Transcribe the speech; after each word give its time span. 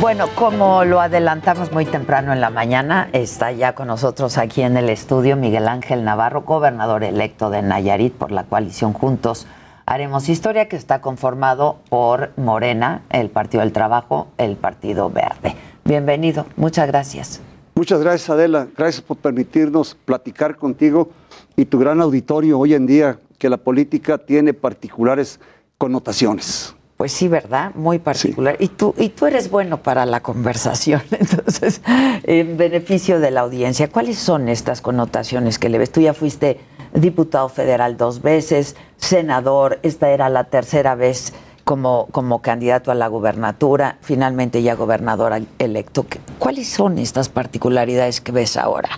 Bueno, 0.00 0.26
como 0.34 0.84
lo 0.84 1.00
adelantamos 1.00 1.72
muy 1.72 1.86
temprano 1.86 2.34
en 2.34 2.42
la 2.42 2.50
mañana, 2.50 3.08
está 3.14 3.50
ya 3.52 3.74
con 3.74 3.88
nosotros 3.88 4.36
aquí 4.36 4.60
en 4.60 4.76
el 4.76 4.90
estudio 4.90 5.36
Miguel 5.36 5.66
Ángel 5.68 6.04
Navarro, 6.04 6.42
gobernador 6.42 7.02
electo 7.02 7.48
de 7.48 7.62
Nayarit 7.62 8.12
por 8.12 8.30
la 8.30 8.44
coalición 8.44 8.92
Juntos 8.92 9.46
Haremos 9.86 10.28
Historia, 10.28 10.68
que 10.68 10.76
está 10.76 11.00
conformado 11.00 11.78
por 11.88 12.32
Morena, 12.36 13.02
el 13.08 13.30
Partido 13.30 13.62
del 13.62 13.72
Trabajo, 13.72 14.28
el 14.36 14.56
Partido 14.56 15.08
Verde. 15.08 15.56
Bienvenido, 15.84 16.44
muchas 16.56 16.88
gracias. 16.88 17.40
Muchas 17.74 18.00
gracias, 18.00 18.28
Adela. 18.28 18.68
Gracias 18.76 19.00
por 19.00 19.16
permitirnos 19.16 19.96
platicar 20.04 20.56
contigo 20.56 21.08
y 21.56 21.64
tu 21.64 21.78
gran 21.78 22.02
auditorio 22.02 22.58
hoy 22.58 22.74
en 22.74 22.86
día, 22.86 23.18
que 23.38 23.48
la 23.48 23.56
política 23.56 24.18
tiene 24.18 24.52
particulares 24.52 25.40
connotaciones. 25.78 26.75
Pues 26.96 27.12
sí, 27.12 27.28
¿verdad? 27.28 27.74
Muy 27.74 27.98
particular. 27.98 28.56
Y, 28.58 28.68
tú, 28.68 28.94
y 28.96 29.10
tú 29.10 29.26
eres 29.26 29.50
bueno 29.50 29.82
para 29.82 30.06
la 30.06 30.22
conversación, 30.22 31.02
entonces, 31.10 31.82
en 32.22 32.56
beneficio 32.56 33.20
de 33.20 33.30
la 33.30 33.42
audiencia, 33.42 33.88
¿cuáles 33.88 34.18
son 34.18 34.48
estas 34.48 34.80
connotaciones 34.80 35.58
que 35.58 35.68
le 35.68 35.78
ves? 35.78 35.92
Tú 35.92 36.00
ya 36.00 36.14
fuiste 36.14 36.58
diputado 36.94 37.48
federal 37.50 37.98
dos 37.98 38.22
veces, 38.22 38.76
senador, 38.96 39.78
esta 39.82 40.08
era 40.08 40.30
la 40.30 40.44
tercera 40.44 40.94
vez 40.94 41.34
como, 41.64 42.06
como 42.12 42.40
candidato 42.40 42.90
a 42.90 42.94
la 42.94 43.08
gubernatura, 43.08 43.98
finalmente 44.00 44.62
ya 44.62 44.74
gobernador 44.74 45.42
electo. 45.58 46.06
¿Cuáles 46.38 46.68
son 46.68 46.98
estas 46.98 47.28
particularidades 47.28 48.22
que 48.22 48.32
ves 48.32 48.56
ahora? 48.56 48.88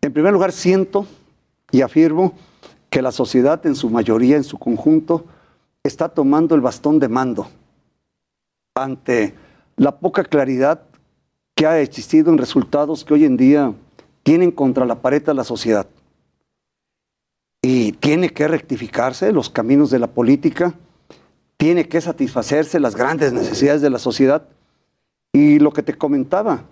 En 0.00 0.12
primer 0.12 0.32
lugar, 0.32 0.50
siento 0.50 1.06
y 1.70 1.82
afirmo 1.82 2.32
que 2.90 3.02
la 3.02 3.12
sociedad 3.12 3.64
en 3.66 3.76
su 3.76 3.90
mayoría, 3.90 4.36
en 4.36 4.44
su 4.44 4.58
conjunto, 4.58 5.26
está 5.88 6.08
tomando 6.08 6.54
el 6.54 6.60
bastón 6.60 6.98
de 6.98 7.08
mando 7.08 7.48
ante 8.76 9.34
la 9.76 9.98
poca 9.98 10.24
claridad 10.24 10.82
que 11.54 11.66
ha 11.66 11.80
existido 11.80 12.30
en 12.30 12.38
resultados 12.38 13.04
que 13.04 13.14
hoy 13.14 13.24
en 13.24 13.36
día 13.36 13.74
tienen 14.22 14.52
contra 14.52 14.86
la 14.86 15.00
pared 15.02 15.28
a 15.28 15.34
la 15.34 15.44
sociedad. 15.44 15.86
Y 17.62 17.92
tiene 17.92 18.30
que 18.30 18.46
rectificarse 18.46 19.32
los 19.32 19.50
caminos 19.50 19.90
de 19.90 19.98
la 19.98 20.06
política, 20.06 20.74
tiene 21.56 21.88
que 21.88 22.00
satisfacerse 22.00 22.78
las 22.78 22.94
grandes 22.94 23.32
necesidades 23.32 23.82
de 23.82 23.90
la 23.90 23.98
sociedad. 23.98 24.44
Y 25.32 25.58
lo 25.58 25.72
que 25.72 25.82
te 25.82 25.94
comentaba, 25.94 26.62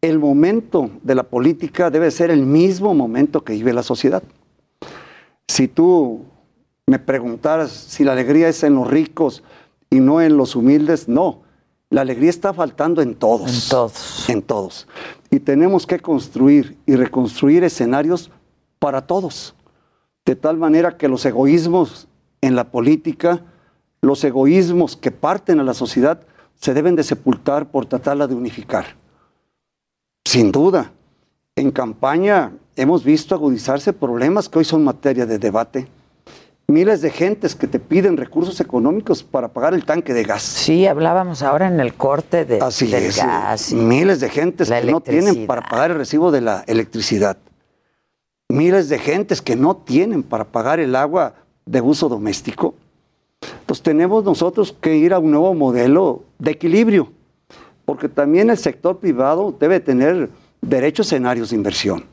el 0.00 0.18
momento 0.18 0.90
de 1.02 1.14
la 1.14 1.22
política 1.22 1.90
debe 1.90 2.10
ser 2.10 2.30
el 2.30 2.44
mismo 2.44 2.94
momento 2.94 3.44
que 3.44 3.52
vive 3.52 3.72
la 3.72 3.84
sociedad. 3.84 4.22
Si 5.46 5.68
tú 5.68 6.24
me 6.86 6.98
preguntaras 6.98 7.70
si 7.70 8.04
la 8.04 8.12
alegría 8.12 8.48
es 8.48 8.62
en 8.62 8.74
los 8.74 8.88
ricos 8.88 9.42
y 9.90 10.00
no 10.00 10.20
en 10.20 10.36
los 10.36 10.54
humildes, 10.54 11.08
no. 11.08 11.42
La 11.90 12.02
alegría 12.02 12.30
está 12.30 12.52
faltando 12.52 13.00
en 13.00 13.14
todos. 13.14 13.50
En 13.50 13.70
todos. 13.70 14.28
En 14.28 14.42
todos. 14.42 14.88
Y 15.30 15.40
tenemos 15.40 15.86
que 15.86 16.00
construir 16.00 16.76
y 16.86 16.96
reconstruir 16.96 17.64
escenarios 17.64 18.30
para 18.78 19.06
todos. 19.06 19.54
De 20.26 20.36
tal 20.36 20.56
manera 20.56 20.96
que 20.96 21.08
los 21.08 21.24
egoísmos 21.24 22.08
en 22.40 22.56
la 22.56 22.64
política, 22.64 23.42
los 24.02 24.22
egoísmos 24.24 24.96
que 24.96 25.10
parten 25.10 25.60
a 25.60 25.64
la 25.64 25.74
sociedad, 25.74 26.20
se 26.56 26.74
deben 26.74 26.96
de 26.96 27.02
sepultar 27.02 27.70
por 27.70 27.86
tratarla 27.86 28.26
de 28.26 28.34
unificar. 28.34 28.96
Sin 30.24 30.52
duda, 30.52 30.92
en 31.56 31.70
campaña 31.70 32.52
hemos 32.76 33.04
visto 33.04 33.34
agudizarse 33.34 33.92
problemas 33.92 34.48
que 34.48 34.58
hoy 34.58 34.64
son 34.64 34.84
materia 34.84 35.26
de 35.26 35.38
debate 35.38 35.86
miles 36.74 37.00
de 37.02 37.10
gentes 37.10 37.54
que 37.54 37.68
te 37.68 37.78
piden 37.78 38.16
recursos 38.16 38.60
económicos 38.60 39.22
para 39.22 39.46
pagar 39.48 39.74
el 39.74 39.84
tanque 39.84 40.12
de 40.12 40.24
gas. 40.24 40.42
Sí, 40.42 40.86
hablábamos 40.88 41.40
ahora 41.42 41.68
en 41.68 41.78
el 41.78 41.94
corte 41.94 42.44
de, 42.44 42.58
Así 42.60 42.88
del 42.88 43.04
es, 43.04 43.16
gas. 43.18 43.72
miles 43.72 44.18
de 44.18 44.28
gentes 44.28 44.68
que 44.68 44.84
no 44.84 45.00
tienen 45.00 45.46
para 45.46 45.62
pagar 45.62 45.92
el 45.92 45.98
recibo 45.98 46.32
de 46.32 46.40
la 46.40 46.64
electricidad. 46.66 47.36
Miles 48.48 48.88
de 48.88 48.98
gentes 48.98 49.40
que 49.40 49.54
no 49.54 49.76
tienen 49.76 50.24
para 50.24 50.44
pagar 50.44 50.80
el 50.80 50.96
agua 50.96 51.34
de 51.64 51.80
uso 51.80 52.08
doméstico. 52.08 52.74
Entonces 53.60 53.82
tenemos 53.82 54.24
nosotros 54.24 54.76
que 54.80 54.96
ir 54.96 55.14
a 55.14 55.20
un 55.20 55.30
nuevo 55.30 55.54
modelo 55.54 56.24
de 56.40 56.50
equilibrio, 56.50 57.12
porque 57.84 58.08
también 58.08 58.50
el 58.50 58.58
sector 58.58 58.98
privado 58.98 59.54
debe 59.58 59.78
tener 59.78 60.28
derechos 60.60 61.12
en 61.12 61.24
áreas 61.24 61.50
de 61.50 61.56
inversión 61.56 62.04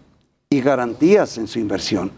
y 0.52 0.62
garantías 0.62 1.40
en 1.40 1.48
su 1.48 1.58
inversión, 1.58 2.12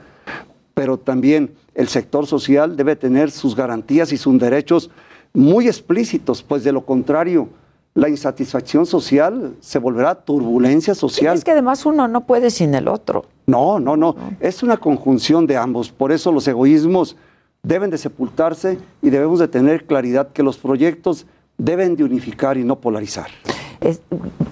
pero 0.73 0.97
también 0.97 1.53
el 1.75 1.87
sector 1.87 2.25
social 2.27 2.75
debe 2.75 2.95
tener 2.95 3.31
sus 3.31 3.55
garantías 3.55 4.11
y 4.11 4.17
sus 4.17 4.37
derechos 4.39 4.89
muy 5.33 5.67
explícitos, 5.67 6.43
pues 6.43 6.63
de 6.63 6.71
lo 6.71 6.85
contrario, 6.85 7.49
la 7.95 8.09
insatisfacción 8.09 8.85
social 8.85 9.55
se 9.59 9.79
volverá 9.79 10.15
turbulencia 10.15 10.95
social. 10.95 11.37
Es 11.37 11.43
que 11.43 11.51
además 11.51 11.85
uno 11.85 12.07
no 12.07 12.21
puede 12.21 12.49
sin 12.49 12.73
el 12.75 12.87
otro. 12.87 13.25
No, 13.45 13.79
no, 13.79 13.97
no, 13.97 14.15
es 14.39 14.63
una 14.63 14.77
conjunción 14.77 15.45
de 15.47 15.57
ambos. 15.57 15.91
Por 15.91 16.11
eso 16.11 16.31
los 16.31 16.47
egoísmos 16.47 17.15
deben 17.61 17.89
de 17.89 17.97
sepultarse 17.97 18.77
y 19.01 19.09
debemos 19.09 19.39
de 19.39 19.47
tener 19.47 19.85
claridad 19.85 20.29
que 20.29 20.43
los 20.43 20.57
proyectos 20.57 21.25
deben 21.57 21.95
de 21.95 22.03
unificar 22.03 22.57
y 22.57 22.63
no 22.63 22.79
polarizar. 22.79 23.27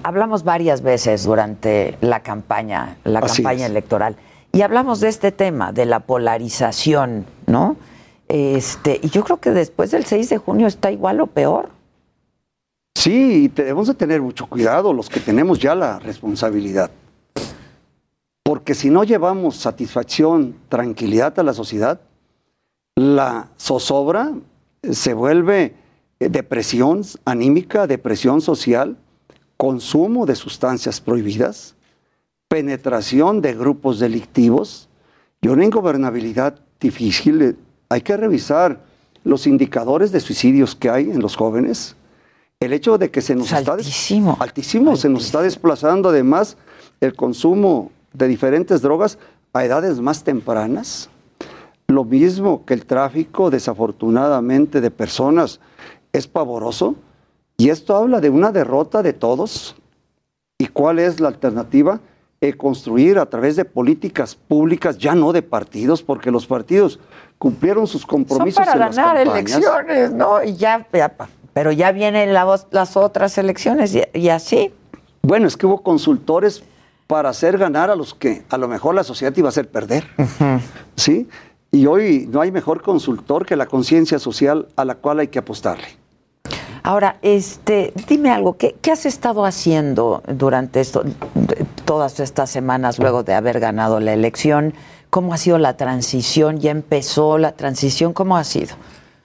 hablamos 0.04 0.44
varias 0.44 0.82
veces 0.82 1.24
durante 1.24 1.98
la 2.02 2.22
campaña, 2.22 2.98
la 3.04 3.22
campaña 3.22 3.66
electoral 3.66 4.16
y 4.54 4.62
hablamos 4.62 5.00
de 5.00 5.10
este 5.10 5.32
tema, 5.32 5.72
de 5.72 5.86
la 5.86 6.02
polarización, 6.02 7.26
¿no? 7.48 7.78
Este, 8.28 9.00
y 9.02 9.10
yo 9.10 9.24
creo 9.24 9.38
que 9.38 9.52
después 9.52 9.92
del 9.92 10.06
6 10.06 10.30
de 10.30 10.38
junio 10.38 10.68
está 10.68 10.92
igual 10.92 11.22
o 11.22 11.28
peor. 11.28 11.70
Sí, 12.96 13.48
debemos 13.50 13.88
de 13.88 13.94
tener 13.94 14.22
mucho 14.22 14.48
cuidado 14.48 14.94
los 14.94 15.10
que 15.10 15.20
tenemos 15.20 15.60
ya 15.60 15.76
la 15.76 16.00
responsabilidad. 16.00 16.92
Porque 18.44 18.76
si 18.76 18.90
no 18.90 19.04
llevamos 19.04 19.58
satisfacción, 19.58 20.56
tranquilidad 20.70 21.40
a 21.40 21.44
la 21.44 21.54
sociedad, 21.54 22.02
la 22.96 23.48
zozobra 23.58 24.34
se 24.90 25.14
vuelve 25.14 25.76
depresión 26.20 27.02
anímica, 27.26 27.88
depresión 27.88 28.42
social, 28.42 28.98
consumo 29.58 30.26
de 30.26 30.36
sustancias 30.36 31.00
prohibidas, 31.00 31.76
penetración 32.52 33.42
de 33.42 33.54
grupos 33.54 33.98
delictivos 33.98 34.90
y 35.40 35.48
una 35.48 35.64
ingobernabilidad 35.64 36.60
difícil. 36.82 37.56
Hay 37.88 38.02
que 38.02 38.18
revisar 38.18 38.82
los 39.24 39.48
indicadores 39.48 40.12
de 40.12 40.20
suicidios 40.20 40.76
que 40.76 40.90
hay 40.90 41.10
en 41.12 41.22
los 41.22 41.38
jóvenes. 41.38 41.96
El 42.60 42.74
hecho 42.74 42.98
de 42.98 43.10
que 43.10 43.22
se 43.22 43.36
nos 43.36 43.54
está 43.54 43.72
altísimo. 43.72 44.36
altísimo, 44.38 44.98
se 44.98 45.08
nos 45.08 45.28
está 45.28 45.42
desplazando 45.42 46.10
además 46.10 46.58
el 47.00 47.16
consumo 47.16 47.90
de 48.12 48.28
diferentes 48.28 48.82
drogas 48.82 49.18
a 49.54 49.64
edades 49.64 50.02
más 50.02 50.26
tempranas. 50.26 51.10
Lo 51.88 52.04
mismo 52.04 52.66
que 52.66 52.74
el 52.74 52.86
tráfico, 52.86 53.50
desafortunadamente, 53.50 54.82
de 54.82 54.92
personas 54.92 55.62
es 56.12 56.28
pavoroso. 56.28 56.96
Y 57.56 57.70
esto 57.70 57.96
habla 57.96 58.20
de 58.20 58.30
una 58.30 58.52
derrota 58.52 59.02
de 59.02 59.14
todos. 59.14 59.78
¿Y 60.58 60.68
cuál 60.68 61.00
es 61.00 61.22
la 61.22 61.30
alternativa? 61.30 62.02
Eh, 62.44 62.54
construir 62.54 63.20
a 63.20 63.28
través 63.28 63.56
de 63.56 63.66
políticas 63.66 64.34
públicas, 64.34 64.98
ya 64.98 65.14
no 65.14 65.32
de 65.32 65.44
partidos, 65.44 66.02
porque 66.02 66.32
los 66.32 66.48
partidos 66.48 67.00
cumplieron 67.38 67.86
sus 67.86 68.04
compromisos. 68.04 68.66
Son 68.66 68.80
para 68.80 68.90
ganar 68.90 69.18
elecciones, 69.18 70.12
¿no? 70.12 70.44
Y 70.44 70.56
ya, 70.56 70.88
pero 71.54 71.72
ya 71.72 71.92
vienen 71.92 72.34
las 72.34 72.98
otras 72.98 73.38
elecciones 73.38 73.96
y, 74.14 74.30
así. 74.30 74.74
Bueno, 75.22 75.46
es 75.46 75.56
que 75.56 75.68
hubo 75.68 75.84
consultores 75.84 76.64
para 77.06 77.30
hacer 77.30 77.60
ganar 77.60 77.92
a 77.92 77.96
los 77.96 78.16
que 78.16 78.42
a 78.50 78.58
lo 78.58 78.68
mejor 78.68 78.96
la 78.96 79.04
sociedad 79.04 79.38
iba 79.38 79.48
a 79.48 79.50
hacer 79.50 79.70
perder. 79.70 80.08
¿Sí? 80.96 81.30
Y 81.70 81.86
hoy 81.86 82.28
no 82.28 82.42
hay 82.42 82.52
mejor 82.52 82.82
consultor 82.82 83.46
que 83.46 83.56
la 83.56 83.68
conciencia 83.68 84.18
social 84.18 84.68
a 84.76 84.84
la 84.84 84.96
cual 84.96 85.20
hay 85.20 85.28
que 85.28 85.38
apostarle. 85.38 86.02
Ahora, 86.84 87.18
este, 87.22 87.94
dime 88.08 88.32
algo, 88.32 88.58
¿qué, 88.58 88.76
has 88.92 89.06
estado 89.06 89.46
haciendo 89.46 90.24
durante 90.28 90.80
esto, 90.82 91.04
todas 91.92 92.22
estas 92.22 92.50
semanas 92.50 93.00
luego 93.00 93.24
de 93.24 93.34
haber 93.34 93.60
ganado 93.60 94.00
la 94.00 94.14
elección? 94.14 94.74
¿Cómo 95.10 95.34
ha 95.34 95.38
sido 95.38 95.58
la 95.58 95.76
transición? 95.76 96.58
¿Ya 96.58 96.72
empezó 96.72 97.38
la 97.38 97.52
transición? 97.52 98.14
¿Cómo 98.14 98.38
ha 98.38 98.46
sido? 98.46 98.78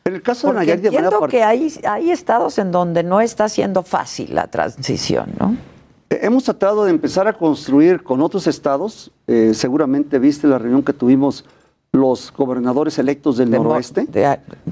En 0.05 0.17
el 0.17 0.23
caso 0.23 0.49
de 0.49 0.55
Nayarit, 0.55 0.87
entiendo 0.87 1.29
que 1.29 1.45
hay, 1.45 1.73
hay 1.89 2.11
estados 2.11 2.59
en 2.59 2.73
donde 2.73 3.05
no 3.05 3.21
está 3.21 3.49
siendo 3.49 3.85
fácil 3.85 4.35
la 4.35 4.49
transición, 4.49 5.31
¿no? 5.39 5.57
Eh, 6.11 6.19
hemos 6.23 6.43
tratado 6.43 6.85
de 6.85 6.91
empezar 6.91 7.29
a 7.29 7.35
construir 7.35 8.03
con 8.03 8.21
otros 8.21 8.49
estados. 8.49 9.12
Eh, 9.29 9.53
seguramente 9.55 10.19
viste 10.19 10.49
la 10.49 10.59
reunión 10.59 10.83
que 10.83 10.93
tuvimos 10.93 11.45
los 11.93 12.33
gobernadores 12.37 12.99
electos 12.99 13.37
del 13.37 13.53
noroeste, 13.53 14.09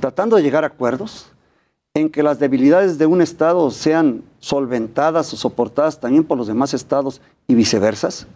tratando 0.00 0.34
de 0.34 0.42
llegar 0.42 0.64
a 0.64 0.66
acuerdos 0.66 1.30
en 1.96 2.10
que 2.10 2.24
las 2.24 2.40
debilidades 2.40 2.98
de 2.98 3.06
un 3.06 3.22
estado 3.22 3.70
sean 3.70 4.24
solventadas 4.40 5.32
o 5.32 5.36
soportadas 5.36 6.00
también 6.00 6.24
por 6.24 6.36
los 6.36 6.48
demás 6.48 6.74
estados 6.74 7.20
y 7.46 7.54
viceversa. 7.54 8.26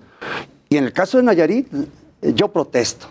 Y 0.69 0.77
en 0.77 0.85
el 0.85 0.93
caso 0.93 1.17
de 1.17 1.25
Nayarit, 1.25 1.67
yo 2.23 2.53
protesto, 2.53 3.09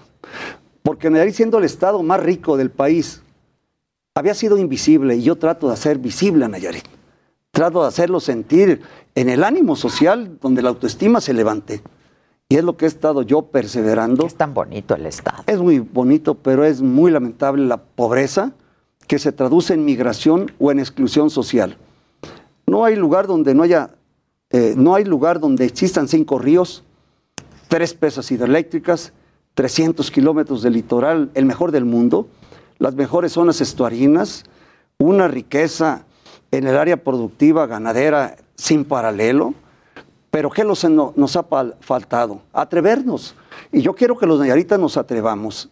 porque 0.84 1.10
Nayarit 1.10 1.36
siendo 1.36 1.58
el 1.58 1.66
estado 1.66 2.02
más 2.02 2.22
rico 2.22 2.56
del 2.56 2.72
país, 2.72 3.22
había 4.16 4.34
sido 4.34 4.58
invisible 4.58 5.18
y 5.18 5.24
yo 5.24 5.36
trato 5.36 5.68
de 5.68 5.74
hacer 5.74 5.98
visible 5.98 6.46
a 6.46 6.48
Nayarit. 6.48 6.86
Trato 7.52 7.82
de 7.82 7.90
hacerlo 7.90 8.22
sentir 8.22 8.82
en 9.16 9.28
el 9.28 9.44
ánimo 9.44 9.76
social 9.76 10.38
donde 10.42 10.62
la 10.62 10.70
autoestima 10.70 11.20
se 11.20 11.34
levante. 11.34 11.82
Y 12.48 12.56
es 12.56 12.64
lo 12.64 12.78
que 12.78 12.86
he 12.86 12.88
estado 12.88 13.22
yo 13.22 13.42
perseverando. 13.42 14.26
Es 14.26 14.36
tan 14.36 14.54
bonito 14.54 14.96
el 14.96 15.06
Estado. 15.08 15.44
Es 15.48 15.60
muy 15.60 15.80
bonito, 15.80 16.36
pero 16.36 16.64
es 16.64 16.82
muy 16.82 17.12
lamentable 17.12 17.66
la 17.66 17.78
pobreza 17.78 18.54
que 19.08 19.20
se 19.20 19.32
traduce 19.32 19.74
en 19.74 19.86
migración 19.86 20.52
o 20.60 20.72
en 20.72 20.80
exclusión 20.80 21.30
social. 21.30 21.78
No 22.66 22.84
hay 22.84 22.96
lugar 22.96 23.28
donde 23.28 23.56
no 23.56 23.64
haya, 23.64 23.92
eh, 24.50 24.74
no 24.78 24.96
hay 24.96 25.06
lugar 25.06 25.40
donde 25.40 25.66
existan 25.66 26.08
cinco 26.08 26.38
ríos, 26.38 26.84
tres 27.70 27.94
presas 27.94 28.30
hidroeléctricas, 28.32 29.14
300 29.54 30.12
kilómetros 30.12 30.62
de 30.62 30.70
litoral, 30.70 31.32
el 31.34 31.46
mejor 31.46 31.72
del 31.72 31.86
mundo, 31.86 32.28
las 32.78 32.94
mejores 32.94 33.32
zonas 33.32 33.60
estuarinas, 33.60 34.44
una 35.00 35.28
riqueza 35.28 36.06
en 36.52 36.68
el 36.68 36.78
área 36.78 36.98
productiva 36.98 37.66
ganadera 37.66 38.36
sin 38.56 38.86
paralelo. 38.86 39.54
Pero 40.30 40.52
¿qué 40.52 40.64
nos, 40.64 40.86
ha 40.86 41.46
faltado? 41.80 42.42
Atrevernos. 42.54 43.34
Y 43.72 43.82
yo 43.82 43.96
quiero 43.96 44.18
que 44.18 44.28
los 44.28 44.40
nayaritas 44.40 44.80
nos 44.80 44.98
atrevamos 44.98 45.70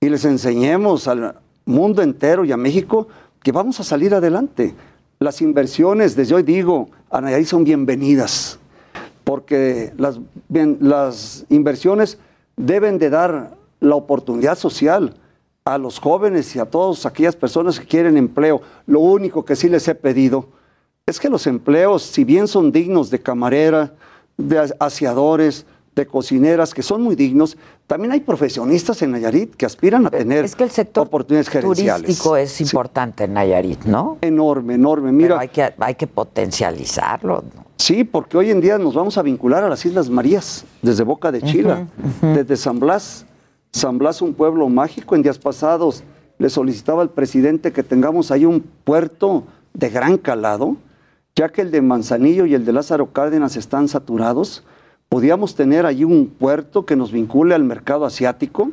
y 0.00 0.08
les 0.08 0.24
enseñemos 0.24 1.06
al 1.06 1.36
mundo 1.64 2.02
entero 2.02 2.44
y 2.44 2.52
a 2.52 2.56
México 2.56 3.08
que 3.42 3.52
vamos 3.52 3.80
a 3.80 3.84
salir 3.84 4.14
adelante. 4.14 4.74
Las 5.18 5.40
inversiones, 5.40 6.16
desde 6.16 6.34
hoy 6.34 6.42
digo, 6.42 6.88
a 7.10 7.20
Nayarit 7.20 7.46
son 7.46 7.64
bienvenidas, 7.64 8.58
porque 9.24 9.92
las, 9.96 10.18
las 10.48 11.44
inversiones 11.48 12.18
deben 12.56 12.98
de 12.98 13.10
dar 13.10 13.56
la 13.80 13.94
oportunidad 13.94 14.56
social 14.56 15.14
a 15.64 15.78
los 15.78 15.98
jóvenes 15.98 16.54
y 16.56 16.58
a 16.58 16.66
todas 16.66 17.06
aquellas 17.06 17.36
personas 17.36 17.78
que 17.78 17.86
quieren 17.86 18.16
empleo. 18.16 18.62
Lo 18.86 19.00
único 19.00 19.44
que 19.44 19.56
sí 19.56 19.68
les 19.68 19.86
he 19.88 19.94
pedido 19.94 20.48
es 21.06 21.20
que 21.20 21.28
los 21.28 21.46
empleos, 21.46 22.02
si 22.02 22.24
bien 22.24 22.48
son 22.48 22.72
dignos 22.72 23.10
de 23.10 23.20
camarera, 23.20 23.92
de 24.36 24.72
aseadores, 24.78 25.66
de 25.94 26.06
cocineras, 26.06 26.72
que 26.72 26.82
son 26.82 27.02
muy 27.02 27.16
dignos, 27.16 27.56
también 27.86 28.12
hay 28.12 28.20
profesionistas 28.20 29.02
en 29.02 29.10
Nayarit 29.10 29.54
que 29.54 29.66
aspiran 29.66 30.06
a 30.06 30.10
tener 30.10 30.44
es 30.44 30.54
que 30.54 30.64
el 30.64 30.70
sector 30.70 31.06
oportunidades 31.06 31.48
gerenciales. 31.48 32.02
turístico 32.02 32.36
es 32.36 32.60
importante 32.60 33.24
en 33.24 33.34
Nayarit, 33.34 33.84
¿no? 33.84 34.18
Enorme, 34.20 34.74
enorme. 34.74 35.12
Mira, 35.12 35.38
hay 35.38 35.48
que, 35.48 35.74
hay 35.78 35.94
que 35.96 36.06
potencializarlo. 36.06 37.44
Sí, 37.76 38.04
porque 38.04 38.36
hoy 38.36 38.50
en 38.50 38.60
día 38.60 38.78
nos 38.78 38.94
vamos 38.94 39.18
a 39.18 39.22
vincular 39.22 39.64
a 39.64 39.68
las 39.68 39.84
Islas 39.84 40.08
Marías, 40.08 40.64
desde 40.82 41.02
Boca 41.02 41.32
de 41.32 41.42
Chila, 41.42 41.88
desde 42.22 42.56
San 42.56 42.78
Blas. 42.78 43.26
San 43.72 43.98
Blas, 43.98 44.22
un 44.22 44.34
pueblo 44.34 44.68
mágico. 44.68 45.14
En 45.14 45.22
días 45.22 45.38
pasados 45.38 46.04
le 46.38 46.50
solicitaba 46.50 47.02
al 47.02 47.10
presidente 47.10 47.72
que 47.72 47.82
tengamos 47.82 48.30
ahí 48.30 48.44
un 48.44 48.60
puerto 48.60 49.44
de 49.72 49.88
gran 49.88 50.18
calado 50.18 50.76
ya 51.36 51.48
que 51.48 51.62
el 51.62 51.70
de 51.70 51.80
Manzanillo 51.80 52.46
y 52.46 52.54
el 52.54 52.64
de 52.64 52.72
Lázaro 52.72 53.12
Cárdenas 53.12 53.56
están 53.56 53.88
saturados, 53.88 54.64
podíamos 55.10 55.56
tener 55.56 55.86
allí 55.86 56.04
un 56.04 56.28
puerto 56.28 56.86
que 56.86 56.94
nos 56.94 57.10
vincule 57.10 57.56
al 57.56 57.64
mercado 57.64 58.06
asiático 58.06 58.70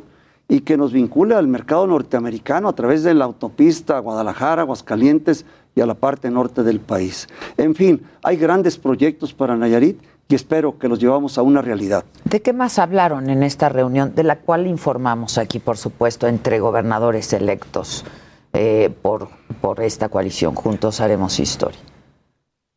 y 0.48 0.60
que 0.60 0.76
nos 0.76 0.92
vincule 0.92 1.34
al 1.34 1.48
mercado 1.48 1.86
norteamericano 1.86 2.68
a 2.68 2.74
través 2.74 3.02
de 3.02 3.12
la 3.12 3.24
autopista 3.24 3.98
Guadalajara, 3.98 4.62
Aguascalientes 4.62 5.44
y 5.74 5.80
a 5.80 5.86
la 5.86 5.94
parte 5.94 6.30
norte 6.30 6.62
del 6.62 6.78
país. 6.78 7.26
En 7.56 7.74
fin, 7.74 8.02
hay 8.22 8.36
grandes 8.36 8.78
proyectos 8.78 9.34
para 9.34 9.56
Nayarit 9.56 10.00
y 10.28 10.36
espero 10.36 10.78
que 10.78 10.88
los 10.88 11.00
llevamos 11.00 11.38
a 11.38 11.42
una 11.42 11.60
realidad. 11.60 12.04
¿De 12.24 12.40
qué 12.40 12.52
más 12.52 12.78
hablaron 12.78 13.30
en 13.30 13.42
esta 13.42 13.68
reunión, 13.68 14.14
de 14.14 14.22
la 14.22 14.38
cual 14.38 14.68
informamos 14.68 15.38
aquí, 15.38 15.58
por 15.58 15.76
supuesto, 15.76 16.28
entre 16.28 16.60
gobernadores 16.60 17.32
electos 17.32 18.04
eh, 18.52 18.94
por, 19.02 19.28
por 19.60 19.82
esta 19.82 20.08
coalición? 20.08 20.54
Juntos 20.54 21.00
haremos 21.00 21.40
historia. 21.40 21.80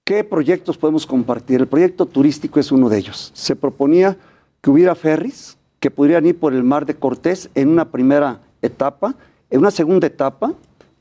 ¿Qué 0.04 0.24
proyectos 0.24 0.78
podemos 0.78 1.06
compartir? 1.06 1.62
El 1.62 1.68
proyecto 1.68 2.06
turístico 2.06 2.60
es 2.60 2.72
uno 2.72 2.90
de 2.90 2.98
ellos. 2.98 3.32
Se 3.36 3.56
proponía 3.56 4.18
que 4.60 4.70
hubiera 4.70 4.96
ferries 4.96 5.58
que 5.80 5.92
pudieran 5.92 6.26
ir 6.26 6.40
por 6.40 6.54
el 6.54 6.64
mar 6.64 6.86
de 6.86 6.96
Cortés 6.96 7.50
en 7.56 7.70
una 7.70 7.86
primera 7.86 8.40
etapa, 8.62 9.16
en 9.50 9.60
una 9.60 9.72
segunda 9.72 10.08
etapa 10.08 10.54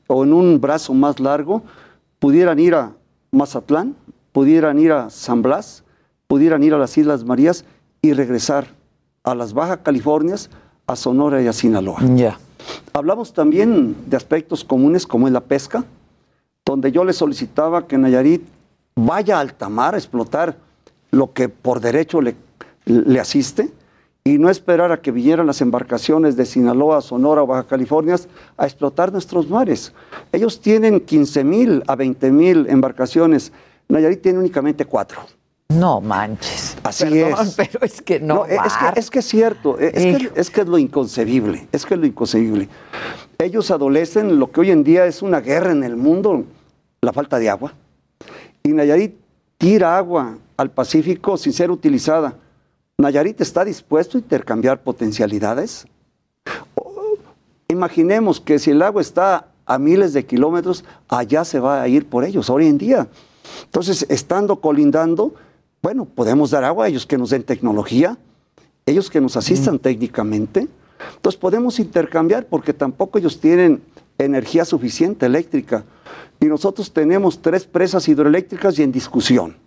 o 0.07 0.23
en 0.23 0.33
un 0.33 0.61
brazo 0.61 0.93
más 0.93 1.19
largo, 1.19 1.63
pudieran 2.19 2.59
ir 2.59 2.75
a 2.75 2.93
Mazatlán, 3.31 3.95
pudieran 4.31 4.77
ir 4.79 4.91
a 4.91 5.09
San 5.09 5.41
Blas, 5.41 5.83
pudieran 6.27 6.63
ir 6.63 6.73
a 6.73 6.77
las 6.77 6.97
Islas 6.97 7.23
Marías 7.23 7.65
y 8.01 8.13
regresar 8.13 8.67
a 9.23 9.35
las 9.35 9.53
Baja 9.53 9.83
Californias, 9.83 10.49
a 10.87 10.95
Sonora 10.95 11.41
y 11.41 11.47
a 11.47 11.53
Sinaloa. 11.53 11.99
Ya. 12.15 12.37
Hablamos 12.93 13.33
también 13.33 13.95
de 14.05 14.17
aspectos 14.17 14.63
comunes 14.63 15.07
como 15.07 15.27
es 15.27 15.33
la 15.33 15.41
pesca, 15.41 15.85
donde 16.65 16.91
yo 16.91 17.03
le 17.03 17.13
solicitaba 17.13 17.87
que 17.87 17.97
Nayarit 17.97 18.41
vaya 18.95 19.37
a 19.37 19.41
alta 19.41 19.69
mar 19.69 19.95
a 19.95 19.97
explotar 19.97 20.57
lo 21.11 21.33
que 21.33 21.49
por 21.49 21.79
derecho 21.79 22.21
le, 22.21 22.35
le 22.85 23.19
asiste 23.19 23.71
y 24.23 24.37
no 24.37 24.49
esperar 24.49 24.91
a 24.91 25.01
que 25.01 25.11
vinieran 25.11 25.47
las 25.47 25.61
embarcaciones 25.61 26.35
de 26.35 26.45
Sinaloa, 26.45 27.01
Sonora 27.01 27.41
o 27.43 27.47
Baja 27.47 27.67
California 27.67 28.15
a 28.57 28.65
explotar 28.65 29.11
nuestros 29.11 29.49
mares. 29.49 29.93
Ellos 30.31 30.61
tienen 30.61 30.99
15 30.99 31.43
mil 31.43 31.83
a 31.87 31.95
20 31.95 32.31
mil 32.31 32.67
embarcaciones. 32.69 33.51
Nayarit 33.89 34.21
tiene 34.21 34.39
únicamente 34.39 34.85
cuatro. 34.85 35.21
No 35.69 36.01
manches. 36.01 36.77
Así 36.83 37.19
es. 37.19 37.53
Pero 37.57 37.79
es 37.81 38.01
que 38.01 38.19
no. 38.19 38.45
es, 38.45 38.59
que, 38.59 38.99
es, 38.99 39.09
que, 39.09 39.19
es 39.19 39.25
cierto. 39.25 39.79
Es 39.79 39.93
que, 39.93 40.31
es 40.35 40.49
que 40.49 40.61
es 40.61 40.67
lo 40.67 40.77
inconcebible. 40.77 41.67
Es 41.71 41.85
que 41.85 41.95
es 41.95 41.99
lo 41.99 42.05
inconcebible. 42.05 42.69
Ellos 43.39 43.71
adolecen 43.71 44.37
lo 44.37 44.51
que 44.51 44.61
hoy 44.61 44.71
en 44.71 44.83
día 44.83 45.05
es 45.05 45.23
una 45.23 45.39
guerra 45.39 45.71
en 45.71 45.83
el 45.83 45.95
mundo, 45.95 46.43
la 47.01 47.11
falta 47.11 47.39
de 47.39 47.49
agua 47.49 47.73
y 48.63 48.69
Nayarit 48.69 49.15
tira 49.57 49.97
agua 49.97 50.37
al 50.57 50.71
Pacífico 50.71 51.37
sin 51.37 51.53
ser 51.53 51.71
utilizada. 51.71 52.35
¿Nayarit 52.97 53.41
está 53.41 53.65
dispuesto 53.65 54.17
a 54.17 54.21
intercambiar 54.21 54.81
potencialidades? 54.83 55.85
imaginemos 57.69 58.39
que 58.39 58.59
si 58.59 58.71
el 58.71 58.81
agua 58.81 59.01
está 59.01 59.47
a 59.65 59.79
miles 59.79 60.13
de 60.13 60.25
kilómetros, 60.25 60.83
allá 61.07 61.45
se 61.45 61.59
va 61.59 61.81
a 61.81 61.87
ir 61.87 62.05
por 62.05 62.23
ellos 62.23 62.49
hoy 62.49 62.67
en 62.67 62.77
día. 62.77 63.07
Entonces, 63.63 64.05
estando 64.09 64.57
colindando, 64.57 65.33
bueno, 65.81 66.05
podemos 66.05 66.51
dar 66.51 66.63
agua 66.63 66.85
a 66.85 66.87
ellos 66.89 67.05
que 67.05 67.17
nos 67.17 67.29
den 67.29 67.43
tecnología, 67.43 68.17
ellos 68.85 69.09
que 69.09 69.21
nos 69.21 69.37
asistan 69.37 69.79
técnicamente. 69.79 70.67
Entonces 71.15 71.39
podemos 71.39 71.79
intercambiar 71.79 72.45
porque 72.45 72.73
tampoco 72.73 73.17
ellos 73.17 73.39
tienen 73.39 73.81
energía 74.25 74.65
suficiente 74.65 75.25
eléctrica 75.25 75.83
y 76.39 76.45
nosotros 76.45 76.91
tenemos 76.91 77.41
tres 77.41 77.65
presas 77.65 78.07
hidroeléctricas 78.07 78.77
y 78.79 78.83
en 78.83 78.91
discusión. 78.91 79.57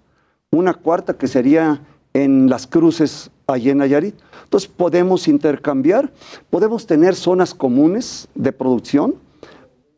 Una 0.51 0.75
cuarta 0.75 1.15
que 1.15 1.29
sería 1.29 1.81
en 2.13 2.49
las 2.49 2.67
cruces 2.67 3.31
allí 3.47 3.71
en 3.71 3.79
Nayarit. 3.79 4.15
Entonces 4.45 4.69
podemos 4.69 5.29
intercambiar, 5.29 6.11
podemos 6.51 6.87
tener 6.87 7.15
zonas 7.15 7.55
comunes 7.55 8.29
de 8.35 8.53
producción 8.53 9.17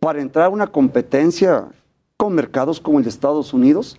para 0.00 0.20
entrar 0.20 0.46
a 0.46 0.50
una 0.50 0.66
competencia 0.66 1.68
con 2.16 2.34
mercados 2.34 2.80
como 2.80 2.98
el 2.98 3.04
de 3.04 3.10
Estados 3.10 3.52
Unidos. 3.52 3.98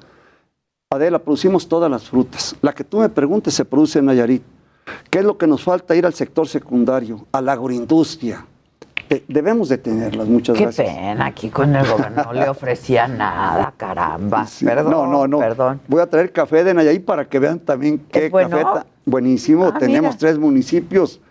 Adela, 0.89 1.19
producimos 1.19 1.67
todas 1.67 1.91
las 1.91 2.09
frutas. 2.09 2.55
La 2.61 2.73
que 2.73 2.83
tú 2.83 2.99
me 2.99 3.09
preguntes 3.09 3.53
se 3.53 3.65
produce 3.65 3.99
en 3.99 4.05
Nayarit. 4.05 4.43
¿Qué 5.09 5.19
es 5.19 5.25
lo 5.25 5.37
que 5.37 5.47
nos 5.47 5.63
falta? 5.63 5.95
Ir 5.95 6.05
al 6.05 6.13
sector 6.13 6.47
secundario, 6.47 7.27
a 7.31 7.41
la 7.41 7.53
agroindustria, 7.53 8.45
debemos 9.27 9.69
de 9.69 9.77
tenerlas, 9.77 10.27
muchas 10.27 10.57
Qué 10.57 10.67
pena, 10.67 11.27
aquí 11.27 11.49
con 11.49 11.75
el 11.75 11.87
gobierno 11.87 12.23
no 12.23 12.33
le 12.33 12.49
ofrecía 12.49 13.07
nada, 13.07 13.73
caramba. 13.77 14.45
Perdón, 14.63 14.91
no, 14.91 15.07
no, 15.07 15.27
no. 15.27 15.39
Perdón. 15.39 15.81
Voy 15.87 16.01
a 16.01 16.09
traer 16.09 16.31
café 16.31 16.63
de 16.63 16.73
Nayaí 16.73 16.99
para 16.99 17.27
que 17.27 17.39
vean 17.39 17.59
también 17.59 17.99
qué 18.11 18.29
café 18.29 18.63
buenísimo. 19.05 19.65
Ah, 19.73 19.77
Tenemos 19.79 20.17
tres 20.17 20.37
municipios 20.37 21.21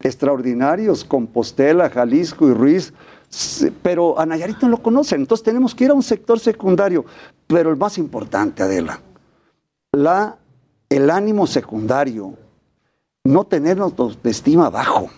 extraordinarios, 0.00 1.04
Compostela, 1.04 1.90
Jalisco 1.90 2.48
y 2.48 2.54
Ruiz, 2.54 2.92
pero 3.82 4.18
a 4.18 4.26
Nayarit 4.26 4.58
no 4.62 4.68
lo 4.68 4.78
conocen, 4.78 5.20
entonces 5.20 5.44
tenemos 5.44 5.74
que 5.74 5.84
ir 5.84 5.90
a 5.90 5.94
un 5.94 6.02
sector 6.02 6.38
secundario. 6.38 7.04
Pero 7.46 7.70
el 7.70 7.76
más 7.76 7.98
importante, 7.98 8.62
Adela, 8.62 9.00
la, 9.92 10.36
el 10.88 11.10
ánimo 11.10 11.46
secundario, 11.46 12.34
no 13.24 13.44
tenernos 13.44 13.94
de 14.22 14.30
estima 14.30 14.70
bajo 14.70 15.10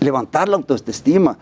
levantar 0.00 0.48
la 0.48 0.56
autoestima 0.56 1.38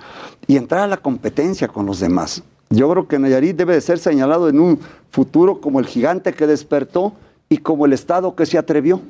y 0.46 0.56
entrar 0.56 0.82
a 0.82 0.86
la 0.86 0.96
competencia 0.96 1.68
con 1.68 1.86
los 1.86 2.00
demás. 2.00 2.42
Yo 2.70 2.88
creo 2.90 3.08
que 3.08 3.18
Nayarit 3.18 3.56
debe 3.56 3.74
de 3.74 3.80
ser 3.80 3.98
señalado 3.98 4.48
en 4.48 4.60
un 4.60 4.80
futuro 5.10 5.60
como 5.60 5.80
el 5.80 5.86
gigante 5.86 6.32
que 6.32 6.46
despertó 6.46 7.12
y 7.48 7.58
como 7.58 7.86
el 7.86 7.92
Estado 7.92 8.34
que 8.36 8.46
se 8.46 8.58
atrevió. 8.58 9.00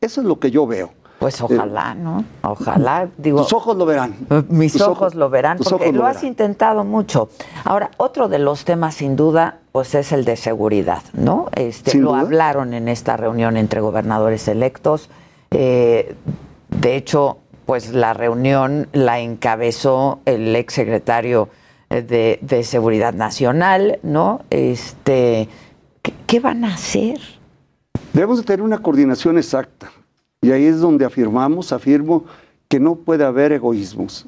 Eso 0.00 0.20
es 0.20 0.26
lo 0.26 0.38
que 0.38 0.50
yo 0.50 0.66
veo. 0.66 0.90
Pues 1.18 1.40
ojalá, 1.40 1.94
¿no? 1.94 2.24
Ojalá, 2.42 3.08
digo. 3.16 3.40
Tus 3.40 3.54
ojos 3.54 3.76
lo 3.76 3.86
verán. 3.86 4.14
Mis 4.48 4.78
ojos, 4.82 5.14
lo 5.14 5.30
verán, 5.30 5.58
porque 5.58 5.90
lo, 5.92 6.04
has 6.04 6.22
intentado 6.22 6.84
mucho. 6.84 7.30
Ahora, 7.64 7.90
otro 7.96 8.28
de 8.28 8.38
los 8.38 8.66
temas, 8.66 8.96
sin 8.96 9.16
duda, 9.16 9.60
pues 9.72 9.94
es 9.94 10.12
el 10.12 10.26
de 10.26 10.36
seguridad, 10.36 11.02
¿no? 11.14 11.48
Este, 11.54 11.96
lo 11.96 12.14
hablaron 12.14 12.74
en 12.74 12.88
esta 12.88 13.16
reunión 13.16 13.56
entre 13.56 13.80
gobernadores 13.80 14.46
electos. 14.46 15.08
Eh, 15.52 16.14
de 16.68 16.96
hecho, 16.96 17.38
pues 17.66 17.92
la 17.92 18.14
reunión 18.14 18.88
la 18.92 19.18
encabezó 19.18 20.20
el 20.24 20.54
exsecretario 20.54 21.48
de, 21.90 22.38
de 22.40 22.64
Seguridad 22.64 23.12
Nacional, 23.12 23.98
¿no? 24.02 24.42
Este, 24.50 25.48
¿qué, 26.26 26.40
van 26.40 26.64
a 26.64 26.74
hacer? 26.74 27.18
Debemos 28.12 28.38
de 28.38 28.44
tener 28.44 28.62
una 28.62 28.78
coordinación 28.78 29.36
exacta. 29.36 29.90
Y 30.40 30.52
ahí 30.52 30.64
es 30.64 30.80
donde 30.80 31.04
afirmamos, 31.04 31.72
afirmo, 31.72 32.24
que 32.68 32.78
no 32.78 32.94
puede 32.94 33.24
haber 33.24 33.52
egoísmos. 33.52 34.26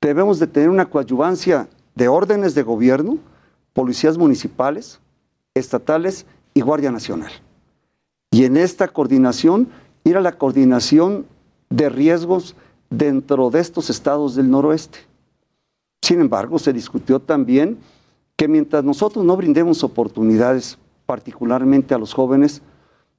Debemos 0.00 0.38
de 0.38 0.46
tener 0.46 0.70
una 0.70 0.86
coadyuvancia 0.86 1.68
de 1.94 2.08
órdenes 2.08 2.54
de 2.54 2.62
gobierno, 2.62 3.18
policías 3.72 4.16
municipales, 4.16 5.00
estatales 5.54 6.26
y 6.54 6.62
Guardia 6.62 6.90
Nacional. 6.90 7.32
Y 8.30 8.44
en 8.44 8.56
esta 8.56 8.88
coordinación, 8.88 9.68
ir 10.04 10.16
a 10.16 10.20
la 10.20 10.32
coordinación 10.32 11.26
de 11.74 11.88
riesgos 11.88 12.54
dentro 12.88 13.50
de 13.50 13.58
estos 13.58 13.90
estados 13.90 14.36
del 14.36 14.48
noroeste. 14.48 15.00
Sin 16.02 16.20
embargo, 16.20 16.58
se 16.58 16.72
discutió 16.72 17.18
también 17.18 17.78
que 18.36 18.46
mientras 18.46 18.84
nosotros 18.84 19.24
no 19.24 19.36
brindemos 19.36 19.82
oportunidades, 19.82 20.78
particularmente 21.04 21.94
a 21.94 21.98
los 21.98 22.14
jóvenes, 22.14 22.62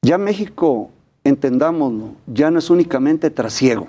ya 0.01 0.17
México, 0.17 0.89
entendámoslo, 1.23 2.11
ya 2.27 2.49
no 2.49 2.59
es 2.59 2.69
únicamente 2.69 3.29
trasiego. 3.29 3.87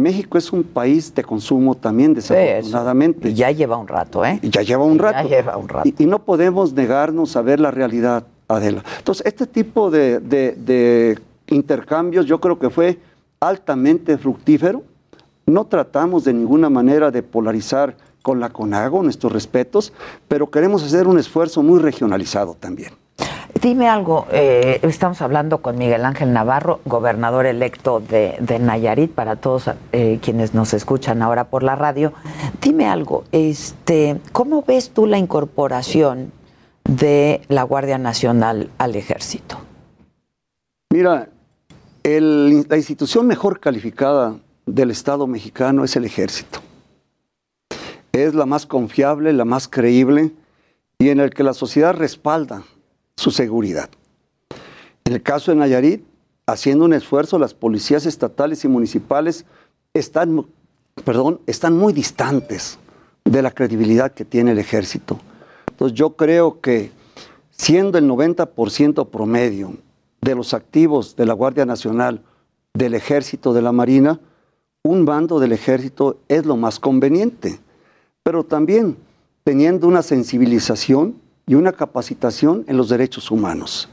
México 0.00 0.38
es 0.38 0.52
un 0.52 0.62
país 0.62 1.14
de 1.14 1.24
consumo 1.24 1.74
también, 1.74 2.14
desafortunadamente. 2.14 3.30
y 3.30 3.34
ya 3.34 3.50
lleva 3.50 3.76
un 3.76 3.88
rato, 3.88 4.24
¿eh? 4.24 4.38
ya 4.44 4.62
lleva 4.62 4.84
un 4.84 4.98
rato. 4.98 5.28
Ya 5.28 5.36
lleva 5.36 5.56
un 5.56 5.68
rato. 5.68 5.90
Y, 5.98 6.06
no 6.06 6.20
podemos 6.20 6.72
negarnos 6.72 7.36
a 7.36 7.42
ver 7.42 7.60
la 7.60 7.70
realidad, 7.70 8.24
Adela. 8.46 8.82
Entonces, 8.98 9.26
este 9.26 9.46
tipo 9.46 9.90
de 9.90 11.18
intercambios 11.48 12.26
yo 12.26 12.40
creo 12.40 12.58
que 12.58 12.70
fue 12.70 12.98
altamente 13.40 14.18
fructífero. 14.18 14.82
No 15.46 15.64
tratamos 15.64 16.24
de 16.24 16.34
ninguna 16.34 16.68
manera 16.68 17.10
de 17.10 17.22
polarizar 17.22 17.96
con 18.22 18.40
la 18.40 18.50
CONAGO 18.50 19.02
nuestros 19.02 19.32
respetos, 19.32 19.92
pero 20.28 20.50
queremos 20.50 20.82
hacer 20.82 21.06
un 21.06 21.18
esfuerzo 21.18 21.62
muy 21.62 21.78
regionalizado 21.78 22.54
también. 22.54 22.92
Dime 23.60 23.88
algo, 23.88 24.26
eh, 24.30 24.78
estamos 24.82 25.20
hablando 25.20 25.58
con 25.58 25.78
Miguel 25.78 26.04
Ángel 26.04 26.32
Navarro, 26.32 26.80
gobernador 26.84 27.46
electo 27.46 28.00
de, 28.00 28.58
Nayarit, 28.60 29.10
para 29.10 29.36
todos 29.36 29.70
eh, 29.92 30.18
quienes 30.22 30.54
nos 30.54 30.74
escuchan 30.74 31.22
ahora 31.22 31.44
por 31.44 31.62
la 31.62 31.74
radio. 31.74 32.12
Dime 32.60 32.86
algo, 32.86 33.24
este, 33.32 34.20
¿cómo 34.32 34.62
ves 34.62 34.90
tú 34.90 35.06
la 35.06 35.18
incorporación 35.18 36.30
de 36.84 37.40
la 37.48 37.64
Guardia 37.64 37.98
Nacional 37.98 38.70
al 38.78 38.94
ejército? 38.94 39.58
Mira, 40.92 41.28
la 42.20 42.76
institución 42.76 43.26
mejor 43.26 43.60
calificada 43.60 44.38
del 44.66 44.90
Estado 44.90 45.26
mexicano 45.26 45.84
es 45.84 45.96
el 45.96 46.04
ejército. 46.04 46.60
Es 48.12 48.34
la 48.34 48.46
más 48.46 48.66
confiable, 48.66 49.32
la 49.32 49.44
más 49.44 49.68
creíble 49.68 50.32
y 50.98 51.10
en 51.10 51.20
el 51.20 51.30
que 51.30 51.44
la 51.44 51.54
sociedad 51.54 51.94
respalda 51.94 52.64
su 53.16 53.30
seguridad. 53.30 53.90
En 55.04 55.12
el 55.12 55.22
caso 55.22 55.50
de 55.50 55.58
Nayarit, 55.58 56.04
haciendo 56.46 56.84
un 56.84 56.92
esfuerzo, 56.92 57.38
las 57.38 57.54
policías 57.54 58.06
estatales 58.06 58.64
y 58.64 58.68
municipales 58.68 59.44
están, 59.92 60.46
perdón, 61.04 61.40
están 61.46 61.76
muy 61.76 61.92
distantes 61.92 62.78
de 63.24 63.42
la 63.42 63.50
credibilidad 63.50 64.12
que 64.12 64.24
tiene 64.24 64.52
el 64.52 64.58
ejército. 64.58 65.18
Entonces 65.70 65.96
yo 65.96 66.16
creo 66.16 66.60
que 66.60 66.90
siendo 67.50 67.98
el 67.98 68.08
90% 68.08 69.08
promedio 69.08 69.74
de 70.20 70.34
los 70.34 70.54
activos 70.54 71.16
de 71.16 71.26
la 71.26 71.34
Guardia 71.34 71.64
Nacional, 71.64 72.22
del 72.74 72.94
Ejército, 72.94 73.52
de 73.52 73.62
la 73.62 73.72
Marina, 73.72 74.20
un 74.82 75.04
bando 75.04 75.40
del 75.40 75.52
Ejército 75.52 76.18
es 76.28 76.46
lo 76.46 76.56
más 76.56 76.78
conveniente, 76.78 77.58
pero 78.22 78.44
también 78.44 78.96
teniendo 79.44 79.86
una 79.88 80.02
sensibilización 80.02 81.16
y 81.46 81.54
una 81.54 81.72
capacitación 81.72 82.64
en 82.68 82.76
los 82.76 82.88
derechos 82.88 83.30
humanos, 83.30 83.88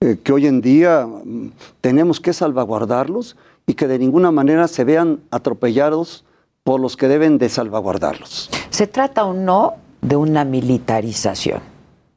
eh, 0.00 0.18
que 0.22 0.32
hoy 0.32 0.46
en 0.46 0.60
día 0.60 1.06
mm, 1.06 1.52
tenemos 1.80 2.20
que 2.20 2.32
salvaguardarlos 2.32 3.36
y 3.66 3.74
que 3.74 3.86
de 3.86 3.98
ninguna 3.98 4.30
manera 4.30 4.68
se 4.68 4.84
vean 4.84 5.20
atropellados 5.30 6.24
por 6.64 6.80
los 6.80 6.96
que 6.96 7.08
deben 7.08 7.38
de 7.38 7.48
salvaguardarlos. 7.48 8.50
¿Se 8.70 8.86
trata 8.86 9.24
o 9.24 9.32
no 9.32 9.74
de 10.00 10.16
una 10.16 10.44
militarización? 10.44 11.60